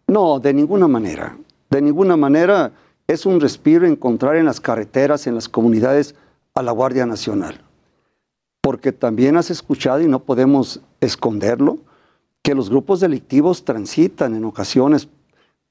No, 0.08 0.40
de 0.40 0.54
ninguna 0.54 0.88
manera. 0.88 1.38
De 1.70 1.82
ninguna 1.82 2.18
manera 2.18 2.72
es 3.10 3.26
un 3.26 3.40
respiro 3.40 3.88
encontrar 3.88 4.36
en 4.36 4.46
las 4.46 4.62
carreteras, 4.62 5.26
en 5.26 5.34
las 5.34 5.50
comunidades, 5.50 6.14
a 6.54 6.62
la 6.62 6.72
Guardia 6.72 7.08
Nacional. 7.08 7.60
Porque 8.62 8.92
también 8.92 9.36
has 9.36 9.50
escuchado, 9.50 10.00
y 10.02 10.08
no 10.08 10.20
podemos 10.20 10.82
esconderlo, 11.02 11.80
que 12.44 12.54
los 12.54 12.70
grupos 12.70 13.00
delictivos 13.00 13.66
transitan 13.66 14.36
en 14.36 14.46
ocasiones 14.46 15.08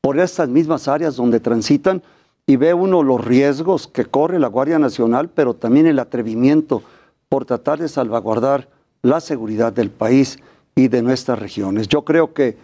por 0.00 0.18
estas 0.18 0.48
mismas 0.48 0.88
áreas 0.88 1.14
donde 1.14 1.38
transitan 1.38 2.02
y 2.44 2.56
ve 2.56 2.74
uno 2.74 3.04
los 3.04 3.24
riesgos 3.24 3.86
que 3.86 4.04
corre 4.04 4.40
la 4.40 4.48
Guardia 4.48 4.80
Nacional, 4.80 5.30
pero 5.32 5.54
también 5.54 5.86
el 5.86 6.00
atrevimiento 6.00 6.82
por 7.28 7.44
tratar 7.44 7.78
de 7.78 7.86
salvaguardar 7.86 8.68
la 9.02 9.20
seguridad 9.20 9.72
del 9.72 9.90
país 9.90 10.40
y 10.74 10.88
de 10.88 11.02
nuestras 11.02 11.38
regiones. 11.38 11.86
Yo 11.86 12.04
creo 12.04 12.34
que 12.34 12.56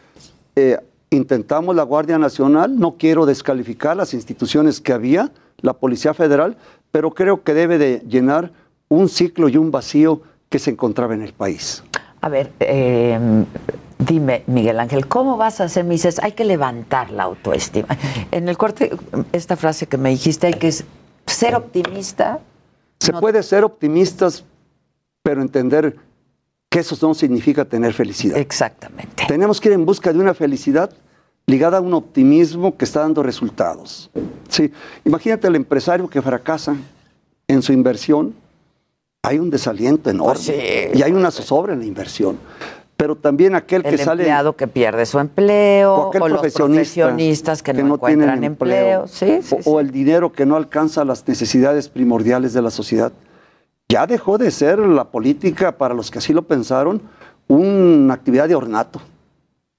eh, 0.57 0.79
intentamos 1.17 1.75
la 1.75 1.83
Guardia 1.83 2.19
Nacional, 2.19 2.79
no 2.79 2.97
quiero 2.97 3.27
descalificar 3.27 3.97
las 3.97 4.15
instituciones 4.15 4.81
que 4.81 4.93
había, 4.93 5.31
la 5.61 5.75
Policía 5.75 6.15
Federal, 6.15 6.57
pero 6.91 7.13
creo 7.13 7.43
que 7.43 7.55
debe 7.55 7.79
de 7.79 8.03
llenar 8.09 8.53
un 8.89 9.09
ciclo 9.09 9.49
y 9.49 9.57
un 9.57 9.71
vacío 9.71 10.23
que 10.49 10.59
se 10.59 10.71
encontraba 10.71 11.15
en 11.15 11.23
el 11.23 11.33
país. 11.33 11.83
A 12.21 12.29
ver, 12.29 12.53
em, 12.61 13.45
dime, 13.99 14.45
Miguel 14.47 14.81
Ángel, 14.81 15.09
¿cómo 15.09 15.37
vas 15.37 15.61
a 15.61 15.65
hacer? 15.65 15.85
Me 15.85 15.95
dices, 15.95 16.19
hay 16.23 16.33
que 16.33 16.45
levantar 16.45 17.11
la 17.11 17.25
autoestima. 17.25 17.89
En 18.31 18.49
el 18.49 18.57
corte, 18.57 18.91
esta 19.33 19.57
frase 19.57 19.87
que 19.87 19.99
me 19.99 20.11
dijiste, 20.11 20.47
hay 20.47 20.55
que 20.55 20.73
ser 21.27 21.55
optimista. 21.55 22.41
Se 23.01 23.13
puede 23.13 23.43
ser 23.43 23.65
optimistas, 23.65 24.45
pero 25.23 25.43
entender 25.43 25.97
que 26.71 26.81
eso 26.81 26.97
no 27.07 27.15
significa 27.15 27.65
tener 27.65 27.93
felicidad. 27.93 28.39
Exactamente. 28.39 29.25
Tenemos 29.29 29.61
que 29.61 29.69
ir 29.69 29.75
en 29.75 29.85
busca 29.85 30.13
de 30.13 30.19
una 30.19 30.35
felicidad 30.35 30.91
ligada 31.47 31.79
a 31.79 31.81
un 31.81 31.95
optimismo 31.95 32.77
que 32.77 32.85
está 32.85 33.01
dando 33.01 33.23
resultados. 33.23 34.11
Sí, 34.49 34.73
imagínate 35.05 35.47
el 35.47 35.57
empresario 35.57 36.09
que 36.09 36.23
fracasa 36.23 36.77
en 37.49 37.63
su 37.63 37.73
inversión, 37.73 38.35
hay 39.23 39.39
un 39.39 39.51
desaliento 39.51 40.11
enorme 40.11 40.35
pues 40.35 40.95
y 40.95 41.03
hay 41.03 41.13
una 41.13 41.31
zozobra 41.31 41.73
en 41.73 41.81
la 41.81 41.87
inversión. 41.87 42.39
Pero 42.97 43.17
también 43.17 43.57
aquel 43.57 43.83
que 43.83 43.99
sale. 43.99 44.23
El 44.23 44.29
empleado 44.29 44.55
que 44.55 44.69
pierde 44.69 45.05
su 45.05 45.19
empleo, 45.19 45.95
o, 45.95 46.09
aquel 46.09 46.21
los 46.21 46.41
profesionistas 46.41 47.63
que, 47.63 47.75
no, 47.75 47.95
encuentran 47.95 48.45
empleo, 48.45 49.07
o 49.65 49.81
el 49.81 49.91
dinero 49.91 50.33
que 50.33 50.47
no 50.47 50.55
alcanza 50.55 51.05
las 51.05 51.27
necesidades 51.27 51.89
primordiales 51.89 52.53
de 52.53 52.63
la 52.63 52.71
sociedad 52.71 53.13
ya 53.89 54.07
dejó 54.07 54.39
de 54.39 54.51
ser 54.51 54.79
la 54.79 55.05
política, 55.05 55.77
para 55.77 55.95
los 55.95 56.11
que 56.11 56.19
así 56.19 56.33
lo 56.33 56.43
pensaron, 56.43 57.03
una 57.49 58.15
actividad 58.15 58.49
de 58.49 58.55
ornato. 58.55 59.01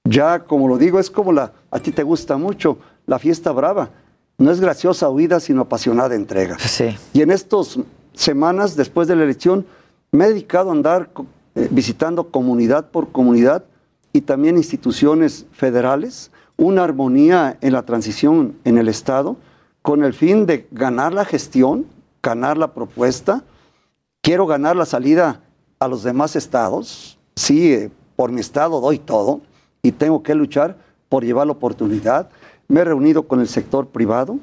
Ya, 0.08 0.40
como 0.44 0.68
lo 0.68 0.78
digo, 0.78 0.98
es 0.98 1.10
como 1.10 1.32
la, 1.32 1.52
a 1.70 1.78
ti 1.78 1.92
te 1.92 2.02
gusta 2.02 2.36
mucho, 2.36 2.78
la 3.06 3.18
fiesta 3.18 3.52
brava. 3.52 3.90
No 4.38 4.50
es 4.50 4.60
graciosa 4.60 5.08
huida, 5.08 5.40
sino 5.40 5.62
apasionada 5.62 6.14
entrega. 6.14 6.58
Sí. 6.58 6.96
Y 7.12 7.22
en 7.22 7.30
estas 7.30 7.78
semanas, 8.12 8.76
después 8.76 9.08
de 9.08 9.16
la 9.16 9.24
elección, 9.24 9.66
me 10.12 10.26
he 10.26 10.28
dedicado 10.28 10.70
a 10.70 10.72
andar 10.72 11.10
eh, 11.54 11.68
visitando 11.70 12.30
comunidad 12.30 12.90
por 12.90 13.10
comunidad 13.12 13.64
y 14.12 14.20
también 14.20 14.56
instituciones 14.56 15.46
federales, 15.52 16.30
una 16.56 16.84
armonía 16.84 17.58
en 17.60 17.72
la 17.72 17.82
transición 17.82 18.56
en 18.64 18.78
el 18.78 18.88
Estado, 18.88 19.36
con 19.82 20.04
el 20.04 20.14
fin 20.14 20.46
de 20.46 20.66
ganar 20.70 21.12
la 21.12 21.24
gestión, 21.24 21.86
ganar 22.22 22.58
la 22.58 22.72
propuesta, 22.72 23.44
quiero 24.22 24.46
ganar 24.46 24.76
la 24.76 24.86
salida 24.86 25.42
a 25.78 25.88
los 25.88 26.02
demás 26.02 26.34
estados, 26.36 27.18
sí, 27.36 27.72
eh, 27.72 27.90
por 28.16 28.32
mi 28.32 28.40
estado 28.40 28.80
doy 28.80 28.98
todo 28.98 29.42
y 29.86 29.92
tengo 29.92 30.22
que 30.22 30.34
luchar 30.34 30.76
por 31.08 31.24
llevar 31.24 31.46
la 31.46 31.52
oportunidad. 31.52 32.28
Me 32.68 32.80
he 32.80 32.84
reunido 32.84 33.22
con 33.22 33.40
el 33.40 33.48
sector 33.48 33.86
privado, 33.86 34.38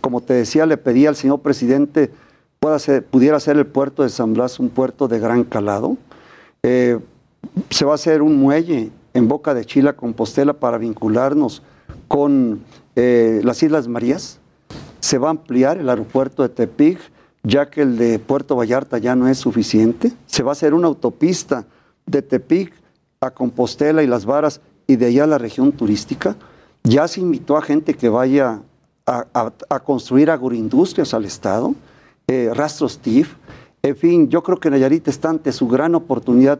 como 0.00 0.20
te 0.20 0.34
decía, 0.34 0.64
le 0.66 0.76
pedí 0.76 1.06
al 1.06 1.16
señor 1.16 1.40
presidente 1.40 2.12
pueda 2.60 2.78
pudiera 3.10 3.40
ser 3.40 3.56
el 3.56 3.66
puerto 3.66 4.02
de 4.02 4.08
San 4.08 4.34
Blas 4.34 4.60
un 4.60 4.68
puerto 4.68 5.08
de 5.08 5.18
gran 5.18 5.44
calado. 5.44 5.96
Eh, 6.62 6.98
se 7.70 7.84
va 7.84 7.92
a 7.92 7.94
hacer 7.96 8.22
un 8.22 8.36
muelle 8.38 8.90
en 9.14 9.28
Boca 9.28 9.54
de 9.54 9.64
Chila, 9.64 9.94
Compostela, 9.94 10.52
para 10.52 10.78
vincularnos 10.78 11.62
con 12.06 12.60
eh, 12.94 13.40
las 13.42 13.62
Islas 13.62 13.88
Marías. 13.88 14.38
Se 15.00 15.18
va 15.18 15.28
a 15.28 15.30
ampliar 15.30 15.78
el 15.78 15.88
aeropuerto 15.88 16.42
de 16.42 16.48
Tepic, 16.48 16.98
ya 17.42 17.70
que 17.70 17.82
el 17.82 17.96
de 17.98 18.18
Puerto 18.18 18.56
Vallarta 18.56 18.98
ya 18.98 19.16
no 19.16 19.28
es 19.28 19.38
suficiente. 19.38 20.12
Se 20.26 20.42
va 20.42 20.50
a 20.50 20.52
hacer 20.52 20.74
una 20.74 20.86
autopista 20.86 21.66
de 22.06 22.22
Tepic 22.22 22.72
a 23.20 23.30
Compostela 23.30 24.02
y 24.02 24.06
Las 24.06 24.24
Varas 24.24 24.60
y 24.86 24.96
de 24.96 25.06
allá 25.06 25.24
a 25.24 25.28
la 25.28 25.38
región 25.38 25.72
turística. 25.72 26.36
Ya 26.84 27.08
se 27.08 27.20
invitó 27.20 27.56
a 27.56 27.62
gente 27.62 27.94
que 27.94 28.08
vaya 28.08 28.60
a, 29.06 29.80
construir 29.84 30.30
agroindustrias 30.30 31.14
al 31.14 31.24
Estado, 31.24 31.74
eh, 32.26 32.50
rastros 32.52 32.98
TIF. 32.98 33.34
En 33.82 33.96
fin, 33.96 34.28
yo 34.28 34.42
creo 34.42 34.58
que 34.58 34.70
Nayarit 34.70 35.06
está 35.08 35.30
ante 35.30 35.52
su 35.52 35.68
gran 35.68 35.94
oportunidad 35.94 36.58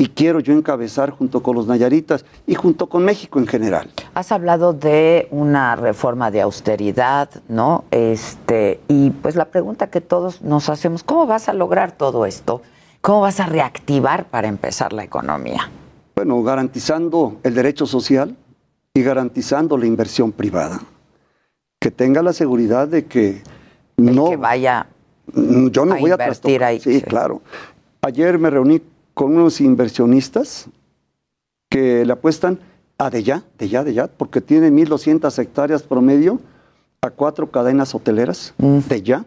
y 0.00 0.08
quiero 0.08 0.38
yo 0.38 0.52
encabezar 0.52 1.10
junto 1.10 1.42
con 1.42 1.56
los 1.56 1.66
Nayaritas 1.66 2.24
y 2.46 2.54
junto 2.54 2.88
con 2.88 3.04
México 3.04 3.40
en 3.40 3.48
general. 3.48 3.90
Has 4.14 4.30
hablado 4.30 4.72
de 4.72 5.26
una 5.32 5.74
reforma 5.74 6.30
de 6.30 6.40
austeridad, 6.42 7.28
¿no? 7.48 7.84
Este, 7.90 8.80
y 8.86 9.10
pues 9.10 9.34
la 9.34 9.46
pregunta 9.46 9.88
que 9.88 10.00
todos 10.00 10.40
nos 10.40 10.68
hacemos, 10.68 11.02
¿cómo 11.02 11.26
vas 11.26 11.48
a 11.48 11.52
lograr 11.52 11.92
todo 11.92 12.26
esto? 12.26 12.62
¿Cómo 13.00 13.22
vas 13.22 13.40
a 13.40 13.46
reactivar 13.46 14.26
para 14.26 14.46
empezar 14.46 14.92
la 14.92 15.02
economía? 15.02 15.68
Bueno, 16.18 16.42
garantizando 16.42 17.38
el 17.44 17.54
derecho 17.54 17.86
social 17.86 18.36
y 18.92 19.02
garantizando 19.04 19.78
la 19.78 19.86
inversión 19.86 20.32
privada. 20.32 20.80
Que 21.80 21.92
tenga 21.92 22.24
la 22.24 22.32
seguridad 22.32 22.88
de 22.88 23.06
que 23.06 23.44
no 23.96 24.30
que 24.30 24.36
vaya 24.36 24.88
yo 25.32 25.84
no 25.84 25.96
voy 25.96 26.10
a 26.10 26.14
invertir 26.14 26.64
ahí. 26.64 26.80
sí, 26.80 27.02
claro. 27.02 27.40
Ayer 28.02 28.36
me 28.36 28.50
reuní 28.50 28.82
con 29.14 29.36
unos 29.36 29.60
inversionistas 29.60 30.66
que 31.70 32.04
le 32.04 32.12
apuestan 32.12 32.58
a 32.98 33.10
de 33.10 33.22
ya, 33.22 33.44
de 33.56 33.68
ya, 33.68 33.84
de 33.84 33.94
ya, 33.94 34.08
porque 34.08 34.40
tiene 34.40 34.72
1.200 34.72 35.38
hectáreas 35.38 35.84
promedio 35.84 36.40
a 37.00 37.10
cuatro 37.10 37.48
cadenas 37.48 37.94
hoteleras, 37.94 38.54
mm. 38.58 38.78
de 38.88 39.02
ya, 39.02 39.24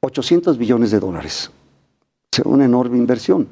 800 0.00 0.58
billones 0.58 0.90
de 0.90 1.00
dólares. 1.00 1.50
Es 2.30 2.44
una 2.44 2.66
enorme 2.66 2.98
inversión. 2.98 3.48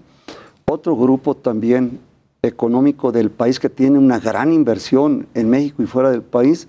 Otro 0.66 0.94
grupo 0.94 1.34
también 1.34 2.00
económico 2.46 3.12
del 3.12 3.30
país 3.30 3.58
que 3.58 3.68
tiene 3.68 3.98
una 3.98 4.18
gran 4.18 4.52
inversión 4.52 5.26
en 5.34 5.50
México 5.50 5.82
y 5.82 5.86
fuera 5.86 6.10
del 6.10 6.22
país, 6.22 6.68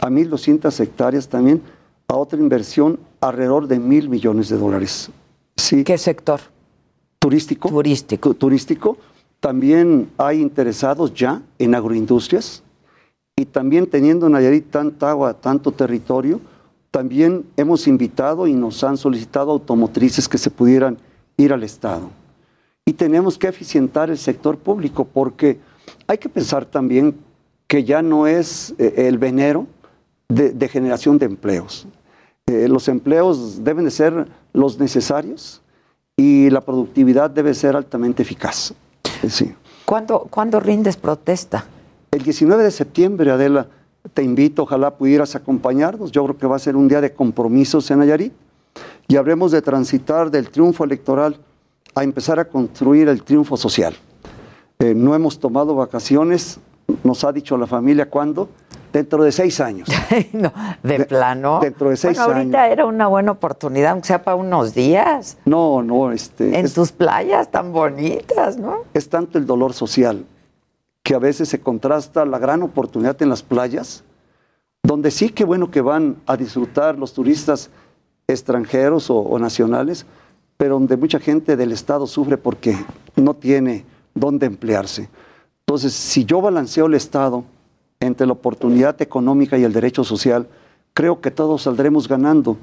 a 0.00 0.08
1.200 0.08 0.78
hectáreas 0.80 1.28
también, 1.28 1.62
a 2.08 2.16
otra 2.16 2.38
inversión 2.38 2.98
alrededor 3.20 3.66
de 3.66 3.78
mil 3.78 4.08
millones 4.08 4.48
de 4.48 4.56
dólares. 4.56 5.10
Sí. 5.56 5.84
¿Qué 5.84 5.98
sector? 5.98 6.40
turístico. 7.18 7.68
Turístico. 7.68 8.34
Turístico. 8.34 8.96
También 9.40 10.10
hay 10.18 10.40
interesados 10.40 11.14
ya 11.14 11.42
en 11.58 11.74
agroindustrias 11.74 12.62
y 13.36 13.44
también 13.44 13.86
teniendo 13.86 14.28
Nayarit 14.28 14.70
tanta 14.70 15.10
agua, 15.10 15.34
tanto 15.34 15.70
territorio, 15.70 16.40
también 16.90 17.44
hemos 17.56 17.86
invitado 17.86 18.48
y 18.48 18.54
nos 18.54 18.82
han 18.82 18.96
solicitado 18.96 19.52
automotrices 19.52 20.28
que 20.28 20.38
se 20.38 20.50
pudieran 20.50 20.98
ir 21.36 21.52
al 21.52 21.62
Estado. 21.62 22.10
Y 22.88 22.94
tenemos 22.94 23.36
que 23.36 23.48
eficientar 23.48 24.08
el 24.08 24.16
sector 24.16 24.56
público 24.56 25.04
porque 25.04 25.60
hay 26.06 26.16
que 26.16 26.30
pensar 26.30 26.64
también 26.64 27.18
que 27.66 27.84
ya 27.84 28.00
no 28.00 28.26
es 28.26 28.74
eh, 28.78 29.06
el 29.08 29.18
venero 29.18 29.66
de, 30.26 30.68
generación 30.68 31.18
de 31.18 31.26
empleos. 31.26 31.86
Eh, 32.46 32.66
los 32.66 32.88
empleos 32.88 33.62
deben 33.62 33.84
de 33.84 33.90
ser 33.90 34.26
los 34.54 34.78
necesarios 34.78 35.60
y 36.16 36.48
la 36.48 36.62
productividad 36.62 37.28
debe 37.28 37.52
ser 37.52 37.76
altamente 37.76 38.22
eficaz. 38.22 38.72
Sí. 39.28 39.54
¿Cuándo, 39.84 40.58
rindes 40.58 40.96
protesta? 40.96 41.66
El 42.10 42.22
19 42.22 42.64
de 42.64 42.70
septiembre, 42.70 43.30
Adela, 43.30 43.66
te 44.14 44.22
invito, 44.22 44.62
ojalá 44.62 44.96
pudieras 44.96 45.36
acompañarnos. 45.36 46.10
Yo 46.10 46.24
creo 46.24 46.38
que 46.38 46.46
va 46.46 46.56
a 46.56 46.58
ser 46.58 46.74
un 46.74 46.88
día 46.88 47.02
de 47.02 47.12
compromisos 47.12 47.90
en 47.90 47.98
Nayarit 47.98 48.32
y 49.08 49.16
habremos 49.16 49.52
de 49.52 49.60
transitar 49.60 50.30
del 50.30 50.48
triunfo 50.48 50.84
electoral 50.84 51.38
a 52.00 52.04
empezar 52.04 52.38
a 52.38 52.46
construir 52.46 53.08
el 53.08 53.22
triunfo 53.22 53.56
social. 53.56 53.94
Eh, 54.78 54.94
no 54.94 55.14
hemos 55.14 55.38
tomado 55.38 55.74
vacaciones, 55.74 56.60
nos 57.02 57.24
ha 57.24 57.32
dicho 57.32 57.58
la 57.58 57.66
familia 57.66 58.08
cuándo, 58.08 58.48
dentro 58.92 59.24
de 59.24 59.32
seis 59.32 59.60
años. 59.60 59.88
no, 60.32 60.52
de, 60.82 61.04
plano. 61.04 61.60
Dentro 61.60 61.90
de 61.90 61.96
seis 61.96 62.16
bueno, 62.18 62.34
ahorita 62.34 62.68
era 62.68 62.86
una 62.86 63.06
buena 63.08 63.32
oportunidad, 63.32 63.92
aunque 63.92 64.08
sea 64.08 64.22
para 64.22 64.36
unos 64.36 64.74
días. 64.74 65.38
No, 65.44 65.82
no, 65.82 66.12
este. 66.12 66.58
En 66.58 66.72
tus 66.72 66.92
playas 66.92 67.50
tan 67.50 67.72
bonitas, 67.72 68.56
¿no? 68.56 68.84
Es 68.94 69.08
tanto 69.08 69.38
el 69.38 69.46
dolor 69.46 69.72
social 69.72 70.24
que 71.02 71.14
a 71.14 71.18
veces 71.18 71.48
se 71.48 71.60
contrasta 71.60 72.24
la 72.24 72.38
gran 72.38 72.62
oportunidad 72.62 73.20
en 73.22 73.30
las 73.30 73.42
playas, 73.42 74.04
donde 74.82 75.10
sí 75.10 75.30
que 75.30 75.44
bueno 75.44 75.70
que 75.70 75.80
van 75.80 76.16
a 76.26 76.36
disfrutar 76.36 76.98
los 76.98 77.14
turistas 77.14 77.70
extranjeros 78.26 79.08
o 79.10 79.38
nacionales, 79.38 80.04
pero 80.58 80.74
donde 80.74 80.98
mucha 80.98 81.18
gente 81.18 81.56
del 81.56 81.72
Estado 81.72 82.06
sufre 82.06 82.36
porque 82.36 82.76
no 83.16 83.32
tiene 83.32 83.86
dónde 84.14 84.44
emplearse. 84.44 85.08
Entonces, 85.60 85.94
si 85.94 86.26
yo 86.26 86.42
balanceo 86.42 86.86
el 86.86 86.94
Estado, 86.94 87.44
entre 88.00 88.26
la 88.26 88.32
oportunidad 88.32 89.00
económica 89.00 89.56
y 89.56 89.64
el 89.64 89.72
derecho 89.72 90.04
social, 90.04 90.46
creo 90.94 91.20
que 91.20 91.30
todos 91.30 91.62
saldremos 91.62 92.08
ganando. 92.08 92.56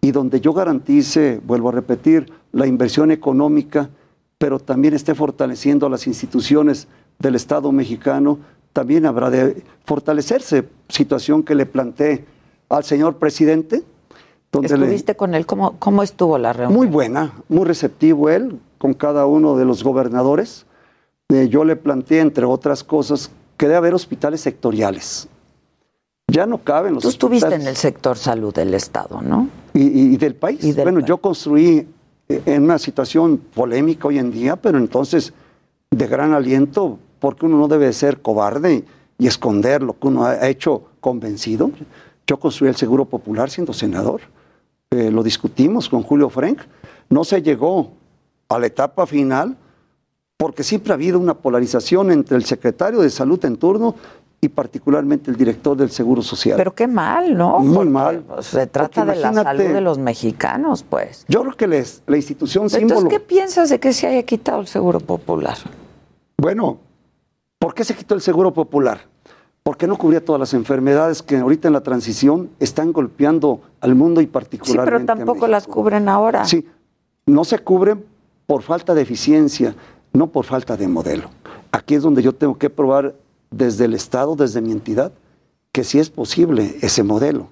Y 0.00 0.12
donde 0.12 0.40
yo 0.40 0.52
garantice, 0.52 1.40
vuelvo 1.44 1.70
a 1.70 1.72
repetir, 1.72 2.30
la 2.52 2.66
inversión 2.66 3.10
económica, 3.10 3.88
pero 4.38 4.58
también 4.58 4.94
esté 4.94 5.14
fortaleciendo 5.14 5.86
a 5.86 5.90
las 5.90 6.06
instituciones 6.06 6.88
del 7.18 7.34
Estado 7.34 7.72
mexicano, 7.72 8.38
también 8.72 9.06
habrá 9.06 9.30
de 9.30 9.64
fortalecerse, 9.84 10.68
situación 10.88 11.42
que 11.42 11.54
le 11.54 11.64
planteé 11.64 12.24
al 12.68 12.84
señor 12.84 13.16
presidente. 13.16 13.82
Donde 14.62 14.74
¿Estuviste 14.74 15.16
con 15.16 15.34
él? 15.34 15.46
¿Cómo, 15.46 15.76
¿Cómo 15.78 16.02
estuvo 16.02 16.38
la 16.38 16.52
reunión? 16.52 16.76
Muy 16.76 16.86
buena, 16.86 17.32
muy 17.48 17.64
receptivo 17.64 18.30
él 18.30 18.58
con 18.78 18.94
cada 18.94 19.26
uno 19.26 19.56
de 19.56 19.64
los 19.64 19.82
gobernadores. 19.82 20.66
Eh, 21.28 21.48
yo 21.48 21.64
le 21.64 21.76
planteé, 21.76 22.20
entre 22.20 22.44
otras 22.44 22.84
cosas, 22.84 23.30
que 23.56 23.66
debe 23.66 23.78
haber 23.78 23.94
hospitales 23.94 24.40
sectoriales. 24.40 25.28
Ya 26.28 26.46
no 26.46 26.58
caben 26.58 26.94
los 26.94 27.02
Tú 27.02 27.08
estuviste 27.08 27.54
en 27.54 27.66
el 27.66 27.76
sector 27.76 28.16
salud 28.16 28.52
del 28.52 28.74
Estado, 28.74 29.20
¿no? 29.22 29.48
Y, 29.74 30.16
del 30.16 30.34
país. 30.34 30.74
bueno, 30.76 31.00
yo 31.00 31.18
construí 31.18 31.86
eh, 32.28 32.42
en 32.46 32.64
una 32.64 32.78
situación 32.78 33.38
polémica 33.38 34.08
hoy 34.08 34.18
en 34.18 34.32
día, 34.32 34.56
pero 34.56 34.78
entonces 34.78 35.32
de 35.90 36.06
gran 36.06 36.32
aliento, 36.32 36.98
porque 37.20 37.46
uno 37.46 37.58
no 37.58 37.68
debe 37.68 37.92
ser 37.92 38.22
cobarde 38.22 38.84
y 39.18 39.26
esconder 39.26 39.82
lo 39.82 39.98
que 39.98 40.06
uno 40.08 40.24
ha 40.24 40.48
hecho 40.48 40.82
convencido. 41.00 41.70
Yo 42.26 42.38
construí 42.38 42.68
el 42.68 42.76
Seguro 42.76 43.04
Popular 43.04 43.50
siendo 43.50 43.72
senador. 43.72 44.22
Eh, 44.90 45.10
lo 45.10 45.22
discutimos 45.22 45.88
con 45.88 46.02
Julio 46.02 46.30
Frank. 46.30 46.60
No 47.08 47.24
se 47.24 47.42
llegó 47.42 47.92
a 48.48 48.58
la 48.58 48.66
etapa 48.66 49.06
final 49.06 49.56
porque 50.36 50.62
siempre 50.62 50.92
ha 50.92 50.94
habido 50.94 51.18
una 51.18 51.34
polarización 51.34 52.12
entre 52.12 52.36
el 52.36 52.44
secretario 52.44 53.00
de 53.00 53.10
salud 53.10 53.44
en 53.44 53.56
turno 53.56 53.96
y 54.40 54.48
particularmente 54.48 55.30
el 55.30 55.36
director 55.36 55.76
del 55.76 55.90
Seguro 55.90 56.22
Social. 56.22 56.56
Pero 56.56 56.74
qué 56.74 56.86
mal, 56.86 57.36
¿no? 57.36 57.58
Muy 57.58 57.86
mal. 57.86 58.20
Pues, 58.20 58.46
se 58.46 58.66
trata 58.66 59.04
de 59.04 59.16
la 59.16 59.32
salud 59.32 59.64
de 59.64 59.80
los 59.80 59.98
mexicanos, 59.98 60.84
pues. 60.84 61.24
Yo 61.26 61.42
creo 61.42 61.56
que 61.56 61.66
les, 61.66 62.02
la 62.06 62.16
institución 62.16 62.70
símbolo... 62.70 63.00
Entonces, 63.00 63.18
¿qué 63.18 63.24
piensas 63.24 63.70
de 63.70 63.80
que 63.80 63.92
se 63.92 64.06
haya 64.06 64.22
quitado 64.22 64.60
el 64.60 64.66
Seguro 64.68 65.00
Popular? 65.00 65.56
Bueno, 66.36 66.78
¿por 67.58 67.74
qué 67.74 67.82
se 67.82 67.94
quitó 67.94 68.14
el 68.14 68.20
Seguro 68.20 68.52
Popular? 68.52 69.00
Porque 69.66 69.88
no 69.88 69.98
cubría 69.98 70.24
todas 70.24 70.38
las 70.38 70.54
enfermedades 70.54 71.24
que 71.24 71.38
ahorita 71.38 71.66
en 71.66 71.74
la 71.74 71.80
transición 71.80 72.50
están 72.60 72.92
golpeando 72.92 73.62
al 73.80 73.96
mundo 73.96 74.20
y 74.20 74.28
particularmente 74.28 75.00
Sí, 75.00 75.04
pero 75.08 75.18
tampoco 75.18 75.48
las 75.48 75.66
cubren 75.66 76.08
ahora. 76.08 76.44
Sí, 76.44 76.64
no 77.26 77.44
se 77.44 77.58
cubren 77.58 78.04
por 78.46 78.62
falta 78.62 78.94
de 78.94 79.02
eficiencia 79.02 79.74
no 80.12 80.28
por 80.28 80.44
falta 80.44 80.76
de 80.76 80.86
modelo. 80.86 81.30
Aquí 81.72 81.96
es 81.96 82.04
donde 82.04 82.22
yo 82.22 82.32
tengo 82.32 82.56
que 82.56 82.70
probar 82.70 83.16
desde 83.50 83.86
el 83.86 83.94
Estado, 83.94 84.36
desde 84.36 84.60
mi 84.60 84.70
entidad, 84.70 85.10
que 85.72 85.82
sí 85.82 85.98
es 85.98 86.10
posible 86.10 86.76
ese 86.80 87.02
modelo. 87.02 87.48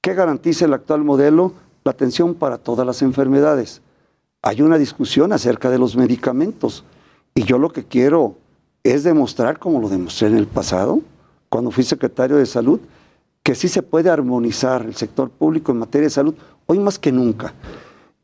¿Qué 0.00 0.14
garantiza 0.14 0.64
el 0.64 0.72
actual 0.72 1.04
modelo? 1.04 1.52
La 1.84 1.92
atención 1.92 2.34
para 2.34 2.56
todas 2.56 2.86
las 2.86 3.02
enfermedades. 3.02 3.82
Hay 4.40 4.62
una 4.62 4.78
discusión 4.78 5.34
acerca 5.34 5.68
de 5.68 5.78
los 5.78 5.96
medicamentos 5.96 6.82
y 7.34 7.42
yo 7.42 7.58
lo 7.58 7.74
que 7.74 7.84
quiero 7.84 8.36
es 8.84 9.04
demostrar, 9.04 9.58
como 9.58 9.80
lo 9.80 9.90
demostré 9.90 10.28
en 10.28 10.38
el 10.38 10.46
pasado, 10.46 11.00
cuando 11.50 11.70
fui 11.70 11.84
secretario 11.84 12.36
de 12.36 12.46
salud, 12.46 12.80
que 13.42 13.54
sí 13.54 13.68
se 13.68 13.82
puede 13.82 14.08
armonizar 14.08 14.82
el 14.82 14.94
sector 14.94 15.28
público 15.28 15.72
en 15.72 15.78
materia 15.78 16.06
de 16.06 16.10
salud, 16.10 16.34
hoy 16.66 16.78
más 16.78 16.98
que 16.98 17.12
nunca. 17.12 17.52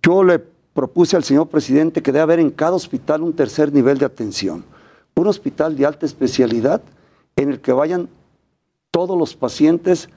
Yo 0.03 0.23
le 0.23 0.39
propuse 0.39 1.17
al 1.17 1.25
señor 1.25 1.49
presidente 1.49 2.03
que 2.03 2.13
debe 2.13 2.23
haber 2.23 2.39
en 2.39 2.51
cada 2.51 2.77
hospital 2.77 3.23
un 3.23 3.33
tercer 3.33 3.73
nivel 3.73 3.99
de 3.99 4.07
atención, 4.07 4.65
un 5.17 5.27
hospital 5.27 5.77
de 5.77 5.87
alta 5.87 6.07
especialidad 6.07 6.81
en 7.35 7.51
el 7.51 7.61
que 7.61 7.73
vayan 7.73 8.09
todos 8.91 9.19
los 9.19 9.35
pacientes 9.35 10.09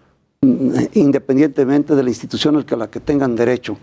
mm, 0.41 0.71
independientemente 0.93 1.95
de 1.95 2.03
la 2.03 2.09
institución 2.09 2.55
a 2.55 2.75
la 2.75 2.89
que 2.89 2.99
tengan 2.99 3.35
derecho. 3.35 3.77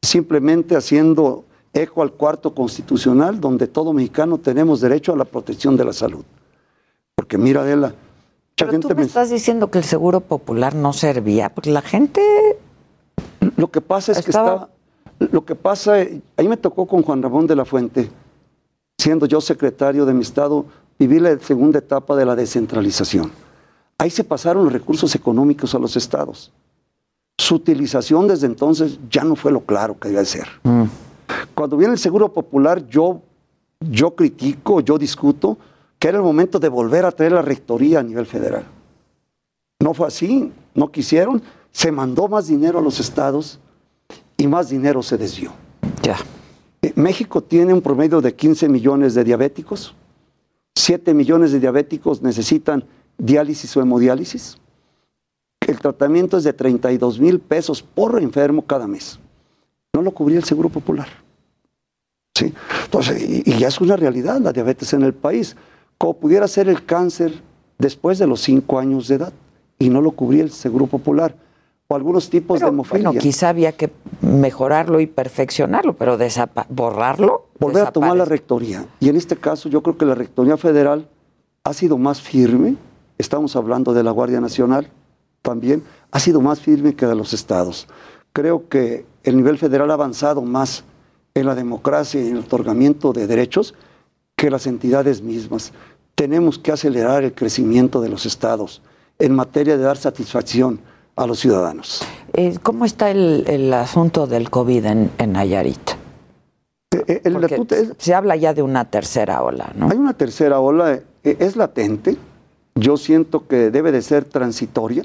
simplemente 0.00 0.76
haciendo 0.76 1.44
eco 1.72 2.02
al 2.02 2.12
cuarto 2.12 2.54
constitucional, 2.54 3.40
donde 3.40 3.66
todo 3.66 3.92
mexicano 3.92 4.38
tenemos 4.38 4.80
derecho 4.80 5.12
a 5.12 5.16
la 5.16 5.24
protección 5.24 5.76
de 5.76 5.84
la 5.84 5.92
salud. 5.92 6.24
Porque 7.16 7.36
mira, 7.36 7.62
Adela, 7.62 7.94
Pero 8.58 8.80
tú 8.80 8.88
me, 8.94 9.02
estás 9.02 9.30
diciendo 9.30 9.70
que 9.70 9.78
el 9.78 9.84
seguro 9.84 10.20
popular 10.20 10.74
no 10.74 10.92
servía, 10.92 11.48
porque 11.48 11.70
la 11.70 11.82
gente... 11.82 12.20
Lo 13.56 13.70
que 13.70 13.80
pasa 13.80 14.12
es 14.12 14.22
que 14.22 14.30
estaba... 14.30 14.70
Lo 15.18 15.44
que 15.44 15.54
pasa, 15.54 15.94
ahí 16.36 16.48
me 16.48 16.56
tocó 16.56 16.86
con 16.86 17.02
Juan 17.02 17.22
Ramón 17.22 17.46
de 17.46 17.56
la 17.56 17.64
Fuente, 17.64 18.08
siendo 18.98 19.26
yo 19.26 19.40
secretario 19.40 20.06
de 20.06 20.14
mi 20.14 20.22
estado, 20.22 20.64
vivir 20.98 21.22
la 21.22 21.38
segunda 21.40 21.80
etapa 21.80 22.14
de 22.14 22.24
la 22.24 22.36
descentralización. 22.36 23.32
Ahí 23.98 24.10
se 24.10 24.22
pasaron 24.22 24.64
los 24.64 24.72
recursos 24.72 25.12
económicos 25.16 25.74
a 25.74 25.78
los 25.78 25.96
estados. 25.96 26.52
Su 27.36 27.56
utilización 27.56 28.28
desde 28.28 28.46
entonces 28.46 28.98
ya 29.10 29.24
no 29.24 29.34
fue 29.34 29.50
lo 29.50 29.60
claro 29.60 29.98
que 29.98 30.08
debe 30.08 30.24
ser. 30.24 30.46
Mm. 30.62 30.84
Cuando 31.54 31.76
viene 31.76 31.94
el 31.94 31.98
Seguro 31.98 32.32
Popular, 32.32 32.86
yo, 32.86 33.20
yo 33.80 34.14
critico, 34.14 34.80
yo 34.80 34.98
discuto 34.98 35.58
que 35.98 36.08
era 36.08 36.18
el 36.18 36.24
momento 36.24 36.58
de 36.58 36.68
volver 36.68 37.04
a 37.04 37.12
traer 37.12 37.32
la 37.32 37.42
rectoría 37.42 38.00
a 38.00 38.02
nivel 38.02 38.26
federal. 38.26 38.64
No 39.80 39.94
fue 39.94 40.08
así, 40.08 40.52
no 40.74 40.90
quisieron, 40.90 41.42
se 41.70 41.92
mandó 41.92 42.28
más 42.28 42.48
dinero 42.48 42.78
a 42.78 42.82
los 42.82 43.00
estados 43.00 43.58
y 44.36 44.46
más 44.46 44.68
dinero 44.68 45.02
se 45.02 45.16
desvió. 45.16 45.52
Ya. 46.02 46.16
Eh, 46.82 46.92
México 46.96 47.42
tiene 47.42 47.74
un 47.74 47.82
promedio 47.82 48.20
de 48.20 48.34
15 48.34 48.68
millones 48.68 49.14
de 49.14 49.24
diabéticos, 49.24 49.94
7 50.76 51.12
millones 51.12 51.52
de 51.52 51.60
diabéticos 51.60 52.22
necesitan 52.22 52.84
diálisis 53.18 53.76
o 53.76 53.80
hemodiálisis. 53.80 54.58
El 55.60 55.78
tratamiento 55.80 56.38
es 56.38 56.44
de 56.44 56.52
32 56.52 57.20
mil 57.20 57.40
pesos 57.40 57.82
por 57.82 58.20
enfermo 58.22 58.62
cada 58.62 58.86
mes. 58.86 59.18
No 59.92 60.02
lo 60.02 60.12
cubría 60.12 60.38
el 60.38 60.44
Seguro 60.44 60.68
Popular. 60.68 61.08
¿Sí? 62.34 62.54
Entonces, 62.84 63.44
y, 63.46 63.58
ya 63.58 63.68
es 63.68 63.80
una 63.80 63.96
realidad 63.96 64.40
la 64.40 64.52
diabetes 64.52 64.92
en 64.92 65.02
el 65.02 65.12
país. 65.12 65.56
Como 65.98 66.14
pudiera 66.14 66.46
ser 66.46 66.68
el 66.68 66.84
cáncer 66.84 67.42
después 67.76 68.18
de 68.18 68.26
los 68.26 68.40
5 68.42 68.78
años 68.78 69.08
de 69.08 69.16
edad 69.16 69.32
y 69.78 69.88
no 69.90 70.00
lo 70.00 70.12
cubría 70.12 70.44
el 70.44 70.50
Seguro 70.50 70.86
Popular 70.86 71.34
o 71.88 71.96
algunos 71.96 72.30
tipos 72.30 72.60
de 72.60 72.68
hemofilia. 72.68 73.08
Bueno, 73.08 73.20
quizá 73.20 73.48
había 73.48 73.72
que 73.72 73.90
mejorarlo 74.20 75.00
y 75.00 75.06
perfeccionarlo, 75.06 75.94
pero 75.94 76.16
borrarlo. 76.68 77.46
Volver 77.58 77.86
a 77.86 77.92
tomar 77.92 78.16
la 78.16 78.24
rectoría. 78.24 78.86
Y 79.00 79.08
en 79.08 79.16
este 79.16 79.36
caso 79.36 79.68
yo 79.68 79.82
creo 79.82 79.98
que 79.98 80.04
la 80.04 80.14
rectoría 80.14 80.56
federal 80.56 81.08
ha 81.64 81.72
sido 81.72 81.98
más 81.98 82.20
firme, 82.20 82.76
estamos 83.18 83.56
hablando 83.56 83.92
de 83.92 84.02
la 84.04 84.10
Guardia 84.12 84.40
Nacional 84.40 84.88
también, 85.42 85.82
ha 86.12 86.20
sido 86.20 86.40
más 86.40 86.60
firme 86.60 86.94
que 86.94 87.06
de 87.06 87.14
los 87.14 87.32
estados. 87.32 87.88
Creo 88.32 88.68
que 88.68 89.04
el 89.24 89.36
nivel 89.36 89.58
federal 89.58 89.90
ha 89.90 89.94
avanzado 89.94 90.42
más 90.42 90.84
en 91.34 91.46
la 91.46 91.54
democracia 91.54 92.22
y 92.22 92.28
en 92.28 92.36
el 92.36 92.44
otorgamiento 92.44 93.12
de 93.12 93.26
derechos 93.26 93.74
que 94.38 94.50
las 94.50 94.68
entidades 94.68 95.20
mismas. 95.20 95.72
Tenemos 96.14 96.58
que 96.60 96.70
acelerar 96.70 97.24
el 97.24 97.34
crecimiento 97.34 98.00
de 98.00 98.08
los 98.08 98.24
estados 98.24 98.80
en 99.18 99.34
materia 99.34 99.76
de 99.76 99.82
dar 99.82 99.96
satisfacción 99.96 100.80
a 101.16 101.26
los 101.26 101.40
ciudadanos. 101.40 102.02
Eh, 102.32 102.56
¿Cómo 102.62 102.84
está 102.84 103.10
el, 103.10 103.74
asunto 103.74 104.28
del 104.28 104.48
COVID 104.48 104.84
en, 104.86 105.32
Nayarit? 105.32 105.90
Eh, 106.92 107.20
eh, 107.24 107.90
se 107.98 108.14
habla 108.14 108.36
ya 108.36 108.54
de 108.54 108.62
una 108.62 108.84
tercera 108.84 109.42
ola, 109.42 109.72
¿no? 109.74 109.90
Hay 109.90 109.98
una 109.98 110.14
tercera 110.14 110.60
ola, 110.60 111.00
es 111.24 111.56
latente, 111.56 112.16
yo 112.76 112.96
siento 112.96 113.48
que 113.48 113.72
debe 113.72 113.90
de 113.90 114.02
ser 114.02 114.24
transitoria, 114.24 115.04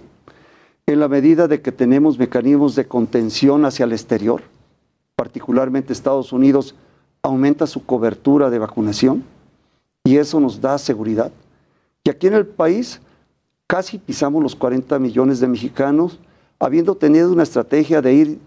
en 0.86 1.00
la 1.00 1.08
medida 1.08 1.48
de 1.48 1.62
que 1.62 1.72
tenemos 1.72 2.20
mecanismos 2.20 2.76
de 2.76 2.86
contención 2.86 3.66
hacia 3.66 3.86
el 3.86 3.94
exterior, 3.94 4.44
particularmente 5.16 5.92
Estados 5.92 6.34
Unidos 6.34 6.76
aumenta 7.24 7.66
su 7.66 7.86
cobertura 7.86 8.50
de 8.50 8.60
vacunación 8.60 9.24
y 10.04 10.18
eso 10.18 10.40
nos 10.40 10.60
da 10.60 10.78
seguridad. 10.78 11.32
Y 12.04 12.10
aquí 12.10 12.28
en 12.28 12.34
el 12.34 12.46
país 12.46 13.00
casi 13.66 13.98
pisamos 13.98 14.44
los 14.44 14.56
40 14.56 15.00
millones 15.00 15.40
de 15.40 15.48
mexicanos, 15.48 16.20
habiendo 16.60 16.96
tenido 16.96 17.32
una 17.32 17.44
estrategia 17.44 18.02
de 18.02 18.14
ir 18.14 18.40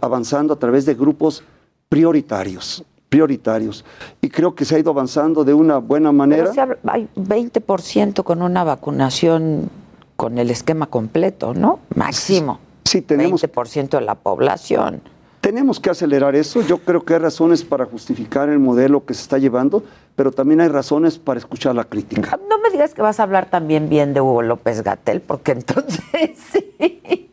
avanzando 0.00 0.54
a 0.54 0.58
través 0.58 0.86
de 0.86 0.94
grupos 0.94 1.44
prioritarios, 1.88 2.82
prioritarios. 3.08 3.84
Y 4.20 4.30
creo 4.30 4.54
que 4.54 4.64
se 4.64 4.74
ha 4.74 4.78
ido 4.78 4.90
avanzando 4.90 5.44
de 5.44 5.54
una 5.54 5.78
buena 5.78 6.10
manera. 6.10 6.50
Pero 6.54 6.78
hay 6.88 7.08
20% 7.14 8.24
con 8.24 8.42
una 8.42 8.64
vacunación 8.64 9.70
con 10.16 10.38
el 10.38 10.50
esquema 10.50 10.86
completo, 10.86 11.52
¿no? 11.54 11.80
Máximo. 11.94 12.58
Sí, 12.84 13.02
tenemos. 13.02 13.42
20% 13.42 13.90
de 13.90 14.00
la 14.00 14.14
población. 14.14 15.02
Tenemos 15.42 15.80
que 15.80 15.90
acelerar 15.90 16.36
eso. 16.36 16.62
Yo 16.62 16.78
creo 16.78 17.04
que 17.04 17.14
hay 17.14 17.18
razones 17.18 17.64
para 17.64 17.84
justificar 17.84 18.48
el 18.48 18.60
modelo 18.60 19.04
que 19.04 19.12
se 19.12 19.22
está 19.22 19.38
llevando, 19.38 19.82
pero 20.14 20.30
también 20.30 20.60
hay 20.60 20.68
razones 20.68 21.18
para 21.18 21.40
escuchar 21.40 21.74
la 21.74 21.82
crítica. 21.82 22.38
No 22.48 22.58
me 22.58 22.70
digas 22.70 22.94
que 22.94 23.02
vas 23.02 23.18
a 23.18 23.24
hablar 23.24 23.50
también 23.50 23.88
bien 23.88 24.14
de 24.14 24.20
Hugo 24.20 24.42
López 24.42 24.84
Gatel, 24.84 25.20
porque 25.20 25.50
entonces 25.50 26.00
sí. 26.52 27.28